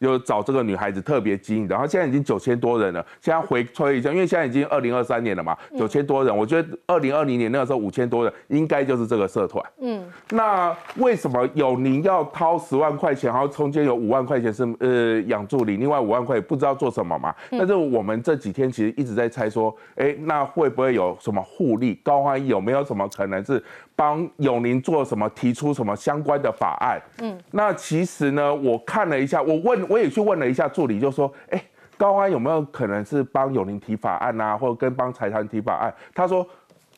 [0.03, 3.07] 就找这个女孩子特别精，然后现在已经九千多人了。
[3.21, 6.37] 现在回推一下，因为现在已经二零二三年了嘛，九千多人。
[6.37, 9.65] 我觉得二零二零年那个时候五千多人，应该就是这个社团。
[9.81, 17.33] 嗯，那为什么有您要掏十万块钱，然后中间有五万块钱是呃养助理，另外五万块不知道做什么嘛？
[17.51, 21.95] 但是我们这几天其实一直在猜说，哎，那会不会有什么互利？
[22.03, 23.63] 高欢有没有什么可能是？
[23.95, 25.29] 帮永宁做什么？
[25.31, 27.01] 提出什么相关的法案？
[27.21, 31.63] 嗯，那其实呢，我看了一下，我问我也去问了一下助理，就说，哎，
[31.97, 35.95] 高安有没有可能是帮永宁提法案啊，或者跟帮财团提法案？
[36.15, 36.47] 他说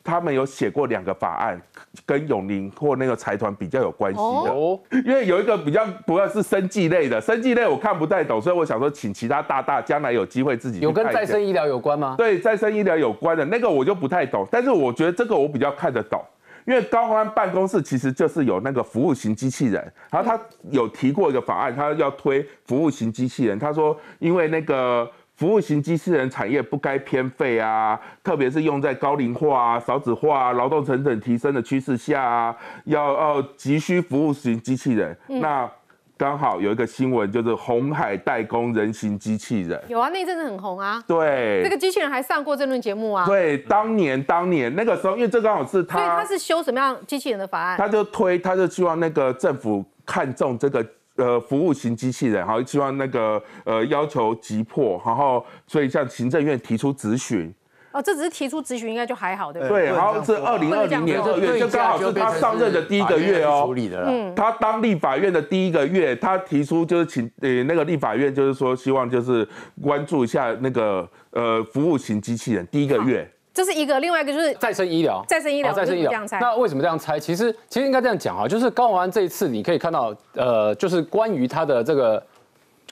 [0.03, 1.59] 他们有写过两个法案，
[2.05, 12.15] 跟永宁或那个财团比较有关系的，哦因为有一个比较不要是生计类的，生计类我看不太懂，所以我想说请其他大大将来有机会自己有跟再生医疗有关吗？
[12.17, 16.21] 对，再生医疗有关的那个我就不太懂，但是我觉得这个我比较看得懂。
[16.65, 20.39] 因为高虹安办公室其实就是有那个服务型机器人，然后他
[20.71, 23.57] 有提过一个法案，他要推服务型机器人。
[23.57, 35.15] 他说，因为那个服务型机器人产业不该偏废啊，特别是用在高龄化啊、少子化、啊、劳动成本提升的趋势下啊，要要急需服务型机器人。
[35.27, 35.69] 那
[36.17, 39.81] 刚好有一个新闻，就是红海代工人形机器人。
[39.89, 41.03] 有啊，那一阵子很红啊。
[41.05, 43.25] 对，这个机器人还上过这论节目啊。
[43.25, 47.77] 对，当年当年那个时候，因为这刚好是他，所以他是修什么样机器人的法案？
[47.77, 50.85] 他就推，他就希望那个政府看中这个
[51.17, 57.53] 呃服务型机器人，好，希望那个呃要求急迫，然后所以向行政院提出质询。
[57.95, 59.83] 哦，这只是提出咨询，应该就还好，对不对？
[59.83, 63.63] 对，然后是二零二零年二月，就刚好是他上任的第一个月哦。
[63.65, 64.07] 处理的啦。
[64.09, 69.47] 嗯他当立法院的第一个月，他提出就是请呃那个立法院就是说希望就是
[69.81, 73.25] 关注一下那个呃服务型机器人第一个月。
[73.53, 76.11] 这是一个，另外一个就是再生医疗，再生医疗，好再生医疗。
[76.41, 77.17] 那为什么这样猜？
[77.17, 82.21] 其实其实应该这样讲啊，就是高虹安这一次你可以看到，呃，就是关于他的这个。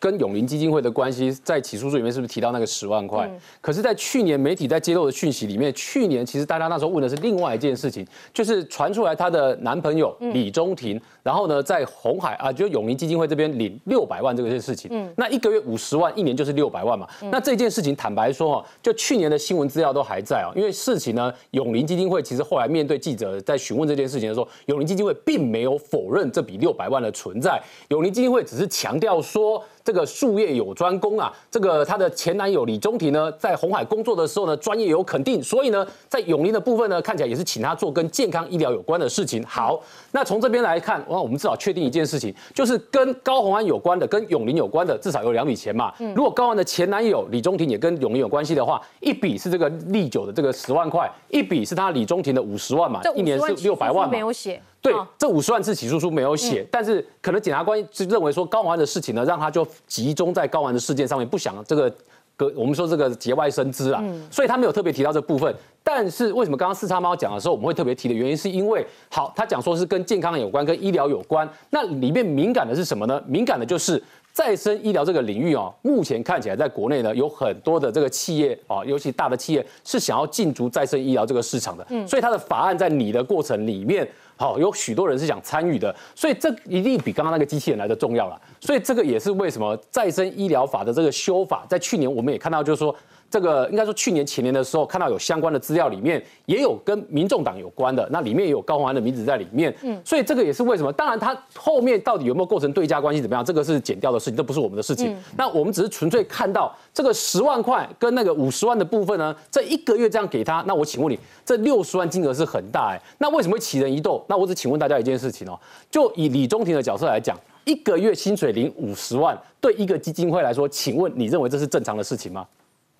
[0.04, 3.26] 跟永林基金会的关系，在起诉书里面是不是提到那个十万块？
[3.62, 17.08] 可是，在去年媒体在揭露的讯息里面，去年其实大家那时候问的是另外一件事情，就是传出来她的男朋友李中庭，然后呢，在红海啊，就永林基金会这边领六百万这个事情，嗯那一个月五十万，一年就是六百万嘛。
[17.32, 29.64] 那这件事情坦白说哈，就去年的新闻资料都还在啊，因为事情呢，永林基金会其实后来面对记者在询问这件事情的时候，永林基金会并没有否认这笔六百万的存在，永林基金会只是强调说。
[29.86, 39.44] 这个术业有专攻啊，这个她的前男友李中庭呢，在红海工作的时候呢，专业有肯定，所以呢，在永林的部分呢，看起来也是请他做跟健康医疗有关的事情。
[39.46, 39.78] 好，
[40.14, 45.94] 那从这边来看，哇，我们至少确定一件事情，就是跟高虹安有关的、跟永林有关的，至少有两笔钱嘛。
[46.16, 54.20] 如果高虹安的前男友李中庭也跟永林有关系的话，一笔是这个利久的这个十万块，一笔是他李中庭的五十万嘛这，一年是六百万嘛没。
[54.20, 54.60] 有写。
[54.82, 61.94] 对哦，这五十万字起诉书没有写，但是可能检察官是认为说高虹安的事情呢，让他就集中在高虹安的事件上面，不想这个
[62.36, 65.56] 隔我们说这个节外生枝啊，所以他没有特别提到这部分。
[65.84, 73.22] 但是为什么刚刚四叉猫讲的时候，我们会特别提的原因，是因为好，他讲说是跟健康有关，跟医疗有关，那里面敏感的是什么呢？
[73.28, 74.02] 敏感的就是。
[74.34, 88.42] 再生医疗这个领域哦，目前看起来在国内呢有很多的这个企业啊，尤其大的企业是想要进驻再生医疗这个市场的，所以它的法案在拟的过程里面，好有许多人是想参与的，所以这一定比刚刚那个机器人来的重要了。
[88.64, 92.96] 所以这个也是为什么再生医疗法的这个修法，在去年我们也看到，就是说。
[93.30, 99.76] 这个应该说去年前年的时候，看到有相关的资料，里面也有跟民众党有关的，那里面也有高虹安的名字在里面。
[99.82, 100.94] 嗯，所以这个也是为什么？
[100.94, 105.18] 当然，他后面到底有没有构成对价关系怎么样，这个是减掉的事情，这不是我们的事情。
[105.36, 114.24] 那我们只是纯粹看到这个十万块跟那个五十万的部分呢，这一个月这样给他，那我请问你，这六十万金额是很大哎，那为什么会起人疑窦？
[114.30, 115.60] 那我只请问大家一件事情哦，
[115.90, 117.36] 就以李中庭的角色来讲，
[117.66, 122.46] 一个月薪水领五十万，对一个基金会来说，请问你认为这是正常的事情吗？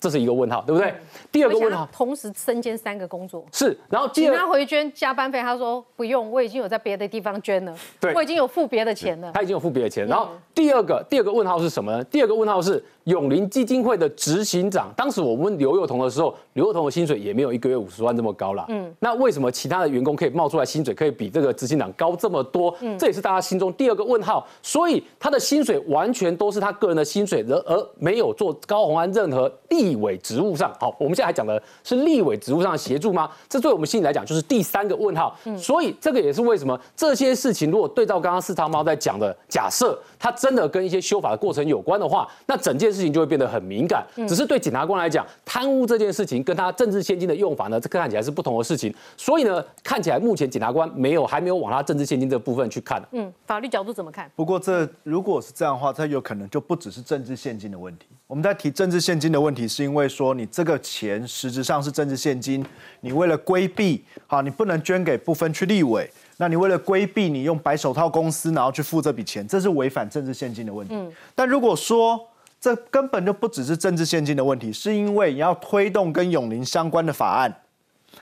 [0.00, 0.94] 这是一个问号，对不对？
[1.32, 9.32] 第二个问号同时身兼三个工作，是，然后第请他回捐加班费，他说不用，我已经有在别的地方捐了，对我已经有付别的钱了。
[9.32, 10.06] 他已经有付别的钱。
[10.06, 12.04] 然后第二个第二个问号是什么呢？
[12.04, 14.92] 第二个问号是永林基金会的执行长。
[14.96, 18.64] 当时我问刘幼彤的时候，刘幼彤的薪水也没有一个月五十万这么高啦。
[18.68, 22.74] 嗯，那为什么其他的员工可以冒出来薪水可以比这个执行长高这么多？
[22.80, 24.46] 嗯，这也是大家心中第二个问号。
[24.62, 30.72] 所以他的薪水完全都是他个人的薪水，而而没有做高虹安任何立委职务上。
[30.80, 33.30] 好，我们现在还讲的是立委职务上的协助吗？
[33.48, 35.36] 这对我们心里来讲就是第三个问号。
[35.44, 44.06] 嗯所以这个也是为什么这些事情如果对照刚刚四汤猫在讲的，假设他真的跟一些修法的过程有关的话，那整件事情就会变得很敏感。
[44.28, 48.94] 只是对检察官来讲，贪污这件事情跟他政治现金的用法呢，这看起来是不同的事情。
[49.16, 53.02] 所以呢，看起来目前检察官没有还没有往他政治现金这部分去看。
[53.12, 54.30] 嗯，法律角度怎么看？
[54.36, 58.06] 不过这如果是这样的话，他有可能就不只是政治现金的问题。
[58.26, 62.64] 我们在提政治现金的问题，是因为说你这个钱实质上是政治现金，
[63.00, 70.96] 你为了规避，好，你不能捐给不分区立委，那你为了规避，你用白手套公司，然后去付这笔钱，这是违反政治现金的问题。
[71.34, 72.18] 但如果说
[72.64, 77.54] 这根本就不只是政治现金的问题，是因为你要推动跟永龄相关的法案，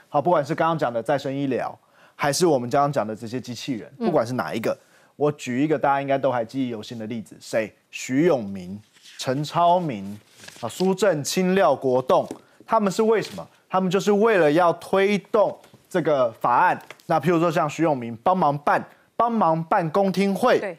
[0.09, 1.73] 好，不管是刚刚讲的再生医疗，
[2.13, 4.77] 还是我们刚刚讲的这些机器人，不管是哪一个，
[5.15, 7.73] 我举一个大家应该都还记忆犹新的例子，谁？
[7.89, 8.77] 徐永明、
[9.17, 10.19] 陈超明、
[10.59, 12.27] 啊苏正清、廖国栋，
[12.65, 13.47] 他们是为什么？
[13.69, 15.57] 他们就是为了要推动
[15.89, 16.77] 这个法案。
[17.05, 18.85] 那譬如说像徐永明帮忙办
[19.15, 20.77] 帮忙办公听会，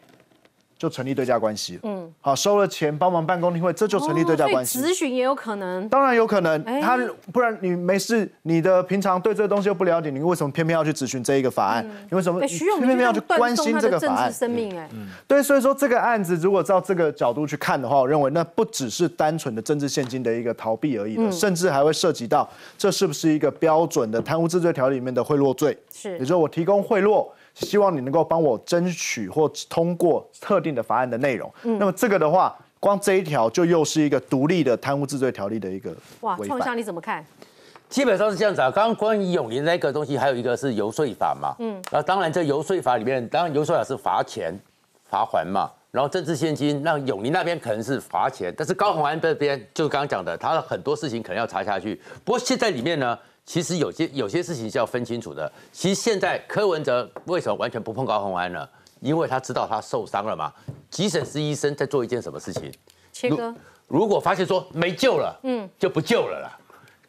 [0.85, 1.81] 就成立对价关系了。
[1.85, 4.79] 嗯，好，收了钱帮忙办公听会，这就成立对价关系。
[4.79, 5.89] 咨询也有可能。
[5.89, 6.99] 当然有可能哎，他
[7.33, 11.83] 不然你没事，你的平常对这个东西又不了解，你为什么偏偏要去咨询这一个法案？
[12.11, 14.31] 你为什么偏偏要去关心这个法案？
[14.31, 14.87] 生命，哎，
[15.27, 27.27] 对，所以说这个案子如果照这个角度去看的话，我认为那不只是单纯的政治现金的一个逃避而已嗯，甚至还会涉及到这是不是一个标准的贪污治罪条例里面的贿赂罪，是也就是我提供贿赂。
[27.55, 31.53] 希望你能够帮我争取或通过特定的法案的内容。
[31.63, 36.75] 嗯那么这个的话，光这一条就又是一个独立的贪污治罪条例的一个哇，创下。
[36.75, 37.25] 你怎么看？
[37.89, 38.71] 基本上是这样子啊。
[38.71, 41.55] 刚刚关于永林那个东西，还有一个是游说法嘛。
[41.61, 41.81] 嗯。
[41.91, 44.53] 然后当然这游说法里面，当然游说法是罚钱、
[45.09, 45.71] 罚还嘛。
[45.93, 51.95] 然后政治现金，那永林那边可能是罚钱，但是高鸿安这边就刚刚讲的，他的很多事情可能要查下去。
[52.25, 53.17] 不过现在里面呢，
[53.47, 55.51] 其实有些有些事情是要分清楚的。
[55.73, 58.69] 其实现在柯文哲为什么完全不碰高鸿安呢？
[59.01, 60.53] 因为他知道他受伤了嘛。
[60.91, 62.73] 急诊室医生在做一件什么事情？
[63.13, 63.55] 切割
[63.87, 66.59] 如果发现说没救了，嗯，就不救了啦。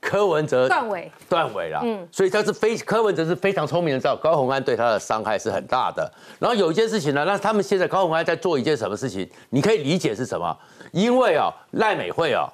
[0.02, 6.12] 柯文哲断尾，断尾了，嗯，所以他是非柯文哲是非常聪明的，知道高鸿安对他的伤害是很大的。
[6.38, 9.28] 然后有一件事情呢，那他们现在高鸿安在做一件什么事情？
[9.50, 10.56] 你可以理解是什么？
[10.92, 12.48] 因为啊、赖美惠啊、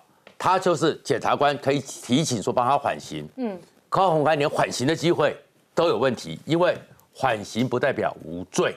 [0.43, 3.55] 他就是检察官可以提请说帮他缓刑，嗯，
[3.89, 5.37] 高鸿安连缓刑的机会
[5.75, 6.75] 都有问题，因为
[7.13, 8.75] 缓刑不代表无罪，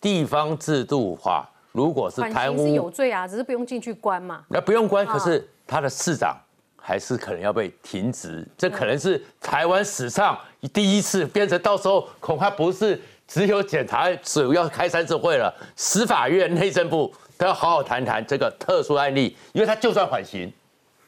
[0.00, 4.42] 地方制度化如果是贪污是有，罪啊，只是不用进去关嘛。
[4.48, 5.12] 那不用关，啊。
[5.12, 6.34] 可是他的市长
[6.80, 10.38] 还是可能要被停职，这可能是台湾史上
[10.72, 20.50] 第一次变成，到时候恐怕不是只有检察署要开三次会了，司法院、内政部都要好好谈谈这个特殊案例，因为他就算缓刑，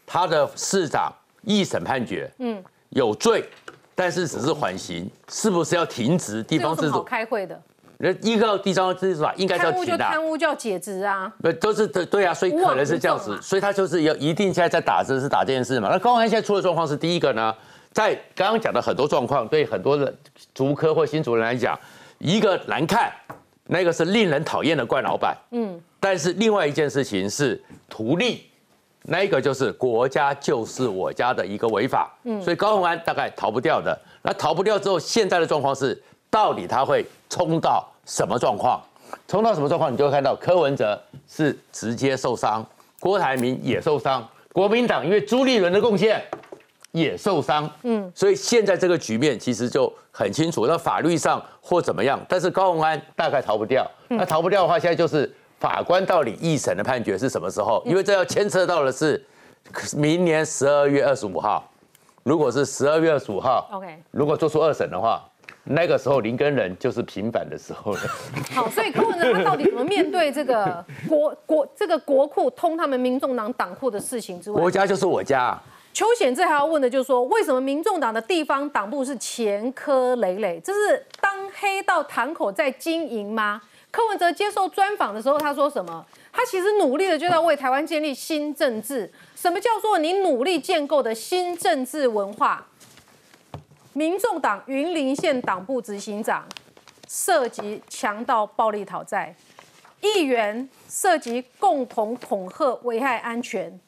[0.08, 3.44] 他的市长一审判决，嗯，有罪，
[3.94, 6.42] 但是只是缓刑，是不是要停职？
[6.42, 7.60] 地方自主，开会的？
[7.98, 9.96] 那依照地方制度法应该是要贪污就。
[9.96, 11.30] 贪污，就要解职啊。
[11.42, 15.88] 不都是对对啊，所以可能是这样子所以他就是要一定现在在打这是打这件事嘛。
[15.90, 17.54] 那高鸿安现在出的状况是第一个呢，
[17.92, 20.14] 在刚刚讲的很多状况，对很多的
[20.54, 21.78] 族科或新族人来讲，
[22.18, 23.12] 一个难看，
[23.66, 28.47] 那个是令人讨厌的怪老板，嗯，但是另外一件事情是图利。
[29.10, 33.98] 那一个就是国家就是我家的一个违法，嗯，所以高鸿安大概逃不掉的。
[34.22, 38.82] 那逃不掉之后，现在的状况是，到底他会冲到什么状况？
[39.26, 42.64] 冲到什么状况，你就会看到柯文哲是直接受伤，
[43.00, 46.22] 郭台铭也受伤，国民党因为朱立伦的贡献
[46.92, 57.82] 也受伤，嗯，所以现在这个局面其实就很清楚，那法律上或怎么样，但是高鸿安大概逃不掉，那逃不掉的话，现在就是法官到底一审的判决是什么时候？
[57.86, 59.24] 因为这要牵涉到的是
[59.96, 61.70] 明年十二月二十五号，
[62.22, 65.24] 如果是十二月二十五号 OK 如果做出二审的话。
[65.70, 68.00] 那个时候林根人就是平反的时候了。
[68.54, 80.58] 好，所以柯文哲他到底怎么面对这个国国这个国库通他们民众党党库的事情之外国，家就是我家、啊，邱显志还要问的就是说，为什么民众党的地方党部是前科累累？
[80.64, 81.30] 这是当
[81.60, 83.60] 黑道堂口在经营吗？
[83.90, 86.04] 柯文哲接受专访的时候，他说什么？
[86.32, 89.10] 他其实努力的就在为台湾建立新政治。
[89.34, 92.66] 什么叫做你努力建构的新政治文化？
[93.94, 96.46] 民众党云林县党部执行长
[97.08, 99.34] 涉及强盗暴力讨债，
[100.00, 103.80] 议员涉及共同恐吓危害安全，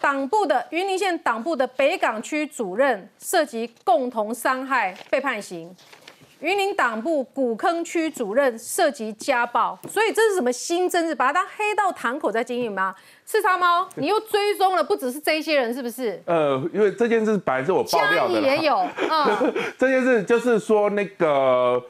[0.00, 5.72] 党部的云林县党部的北港区主任涉及共同伤害被判刑，
[6.40, 11.12] 云林党部古坑区主任涉及家暴，所以这是什么新政治？
[11.12, 12.94] 把它当黑道堂口在经营吗？
[13.24, 16.22] 四叉猫，你又追踪了，不只是这些人，是不是？
[16.26, 18.76] 呃，因为这件事本来是我爆嘉料的也有，
[19.10, 21.82] 嗯，这件事就是说那个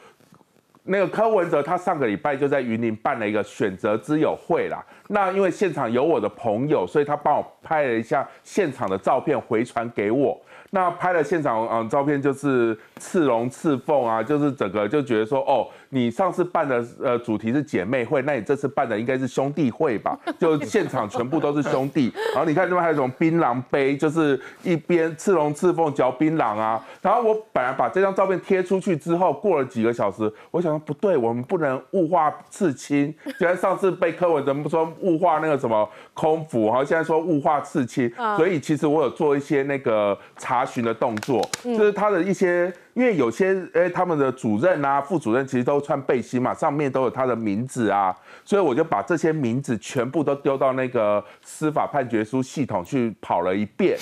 [0.85, 4.83] 那个柯文哲，他上个礼拜就在云林办了一个选择之友会啦。
[5.09, 10.41] 那因为现场有我的朋友，所以他帮我拍了一下现场的照片回传给我。
[10.71, 20.19] 那拍了现场嗯照片，就是刺龙刺凤啊，就是整个就觉得说，哦，你上次办的呃主题是姐妹会，那你这次办的应该是兄弟会吧？
[20.39, 22.13] 就现场全部都是兄弟。
[22.35, 26.85] 然后你看那边还有什么槟榔杯，就是一边刺龙刺凤嚼槟榔啊。
[27.01, 33.15] 然后我本来把这张照片贴出去之后，过了几个小时，我想说不对，我们不能物化刺青。
[33.39, 42.73] 既然上次被柯文哲说物化那个什么空腹，然后现在说物化刺青，所以其实我有做一些那个查询的动作，就是他的一些。
[42.99, 53.97] 因因为有些哎他们的主任啊、副主任其实都穿背心嘛，上面都有他的名字啊，所以我就把这些名字全部都丢到那个司法判决书系统去跑了一遍。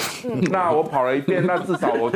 [0.51, 2.11] 那我跑了一遍，那至少我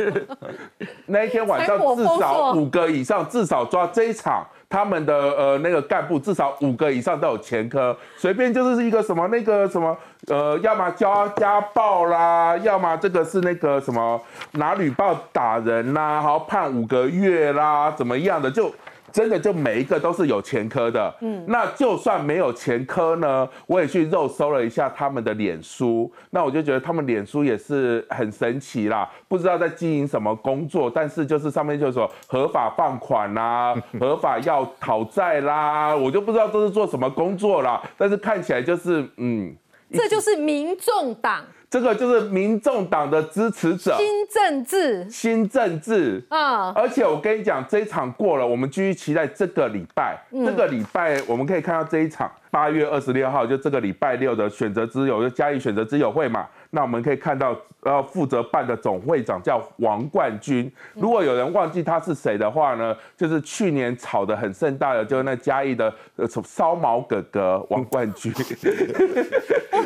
[1.05, 4.45] 那一天晚上至少五个以上，至少抓这一场。
[4.71, 9.95] 他们的呃那个干部至少五个以上都有前科，随便就是一个什么那个什么
[10.27, 14.19] 呃，要么家家暴啦，要么这个是那个什么
[14.53, 18.73] 拿铝棒打人啦，好判五个月啦，怎么样的就。
[19.11, 39.55] 真的就每一个都是有前科的，嗯，那就算没有前科呢，我也去肉搜了一下他们的脸书，那我就觉得他们脸书也是很神奇啦，不知道在经营什么工作，但是就是上面就是说合法放款啦， 合法要讨债啦，我就不知道这是做什么工作啦，但是看起来就是嗯，
[39.93, 41.45] 这就是民众党。
[41.71, 46.73] 这个就是民众党的支持者，新政治，新政治啊！
[46.75, 50.21] 而且我跟你讲，这一场过了，我们继续期待这个礼拜。
[50.31, 56.45] 这个礼拜我们可以看到这一场，八月二十六号就这个礼拜六的选择之友，就嘉义选择之友会嘛。
[56.73, 60.71] 那我们可以看到，呃，负责办的总会长叫王冠军。
[60.93, 68.33] 如果有人忘记他是谁的话呢，就是去年炒的很盛大的，就是那嘉义的呃烧毛哥哥王冠军。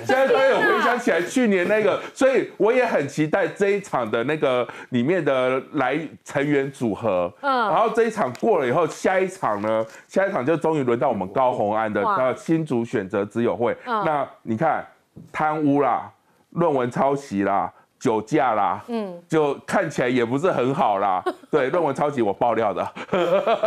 [0.06, 7.34] 现在都有回想起来去年那个，所以我也很期待这一场的那个里面的来成员组合。
[7.42, 13.76] 嗯，然后这一场过了以后，下一场呢，下一场就终于轮到我们高红安的呃新竹选择之友会。
[13.84, 14.86] 那你看
[15.32, 16.12] 贪污啦。
[16.56, 17.74] 论文抄袭啦，
[18.06, 21.24] 酒驾啦，嗯，就看起来也不是很好啦。
[21.50, 22.84] 对，论文抄袭我爆料的。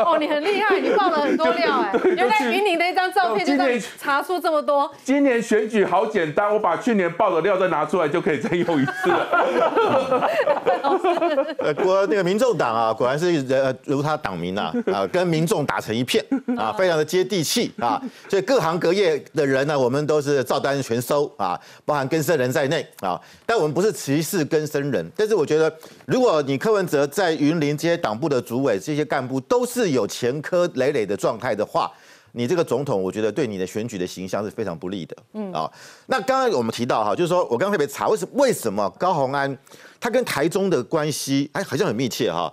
[0.06, 1.92] 哦，你很厉害，你爆了很多料哎。
[2.14, 4.88] 原来云林的一张照片就能查出这么多。
[5.02, 10.30] 今年选举好简单，我把去年爆的料再拿出来就可以再用一次了。
[11.58, 16.24] 呃，国那个民众党啊，果然是呃如他党名呐啊，跟民众打成一片
[16.56, 18.00] 啊，非常的接地气啊。
[18.28, 23.20] 所以各行各业的人呢，我们都是照单全收啊，包含根生人在内啊。
[23.44, 25.74] 但我们不是歧视根生人，但是我觉得，
[26.06, 31.90] 如果你柯文哲在云林这些党部的主委、这些干部都是有前科累累的状态的话，
[32.32, 35.16] 你这个总统，我觉得对你的选举的形象是非常不利的。
[35.32, 35.70] 嗯啊，
[36.06, 39.56] 那刚刚我们提到哈，就是说我刚刚特别查，为什为什么高鸿安
[39.98, 42.52] 他跟台中的关系哎好像很密切哈？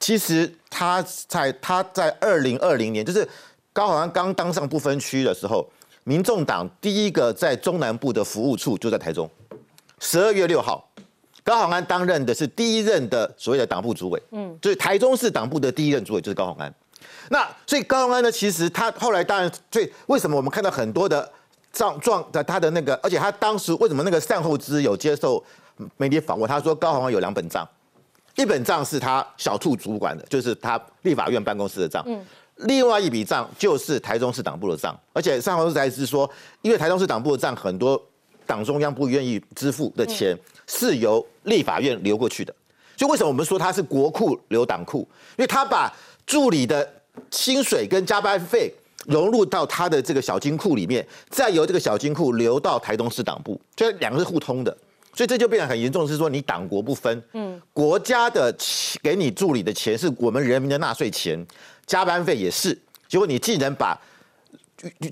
[0.00, 3.26] 其实他在他在二零二零年，就是
[3.72, 5.66] 高鸿安刚当上不分区的时候，
[6.02, 9.30] 民众党第一个在中南部的服务处就在台中，
[10.00, 10.90] 十二月六号。
[11.44, 16.74] 高鸿安担任的是第一任的所谓的党部主委，嗯，就是台中市党部的第一任主委就是高鸿安。
[17.28, 21.30] 那所以高鸿安呢，其实他后来当然，最为什么我们看到很多的
[21.70, 25.44] 状状的他的那个，而且他当时为什么那个善后之有接受
[25.98, 27.68] 媒体访问，他说高鸿安有两本账，
[28.36, 32.24] 一本账是他小兔主管的，就是他立法院办公室的账，嗯，
[32.56, 36.28] 另外一笔账就是台中市党部的账，而且善后之才是说，
[36.62, 38.02] 因为台中市党部的账很多。
[38.46, 42.54] 党中央不愿意支付的钱是由立法院流过去的，
[42.96, 45.00] 所以为什么我们说他是国库流党库？
[45.36, 45.92] 因为他把
[46.26, 46.88] 助理的
[47.30, 48.72] 薪水跟加班费
[49.06, 54.76] 融入到他的这个小金库里面，再由这个小金库流到台东市党部，所以两个是互通的，
[55.14, 58.54] 所以这就变得很严重，是说你党国不分，嗯，国家的
[59.02, 61.46] 给你助理的钱是我们人民的纳税钱，
[61.86, 64.00] 加班费也是，结果你竟然把。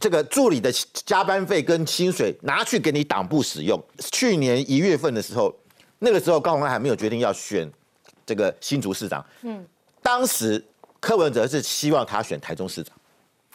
[0.00, 3.82] 这个助理的加班费跟薪水拿去给你党部使用。
[3.98, 5.54] 去年一月份的时候，
[5.98, 7.70] 那个时候高鸿安还没有决定要选
[8.24, 9.24] 这个新竹市长。
[9.42, 9.64] 嗯，
[10.02, 10.64] 当时
[11.00, 12.94] 柯文哲是希望他选台中市长，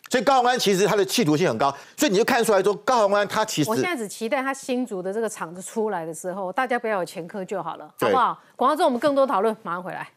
[0.10, 1.76] 所以高鸿安其实他的企图性很高。
[1.96, 8.42] 所以你就看出来说，高鸿安他其实我现在只期待他新竹的这个厂子出来的时候，大家不要有前科就好了，好不好？
[8.56, 10.10] 广告之后我们更多讨论，马上回来。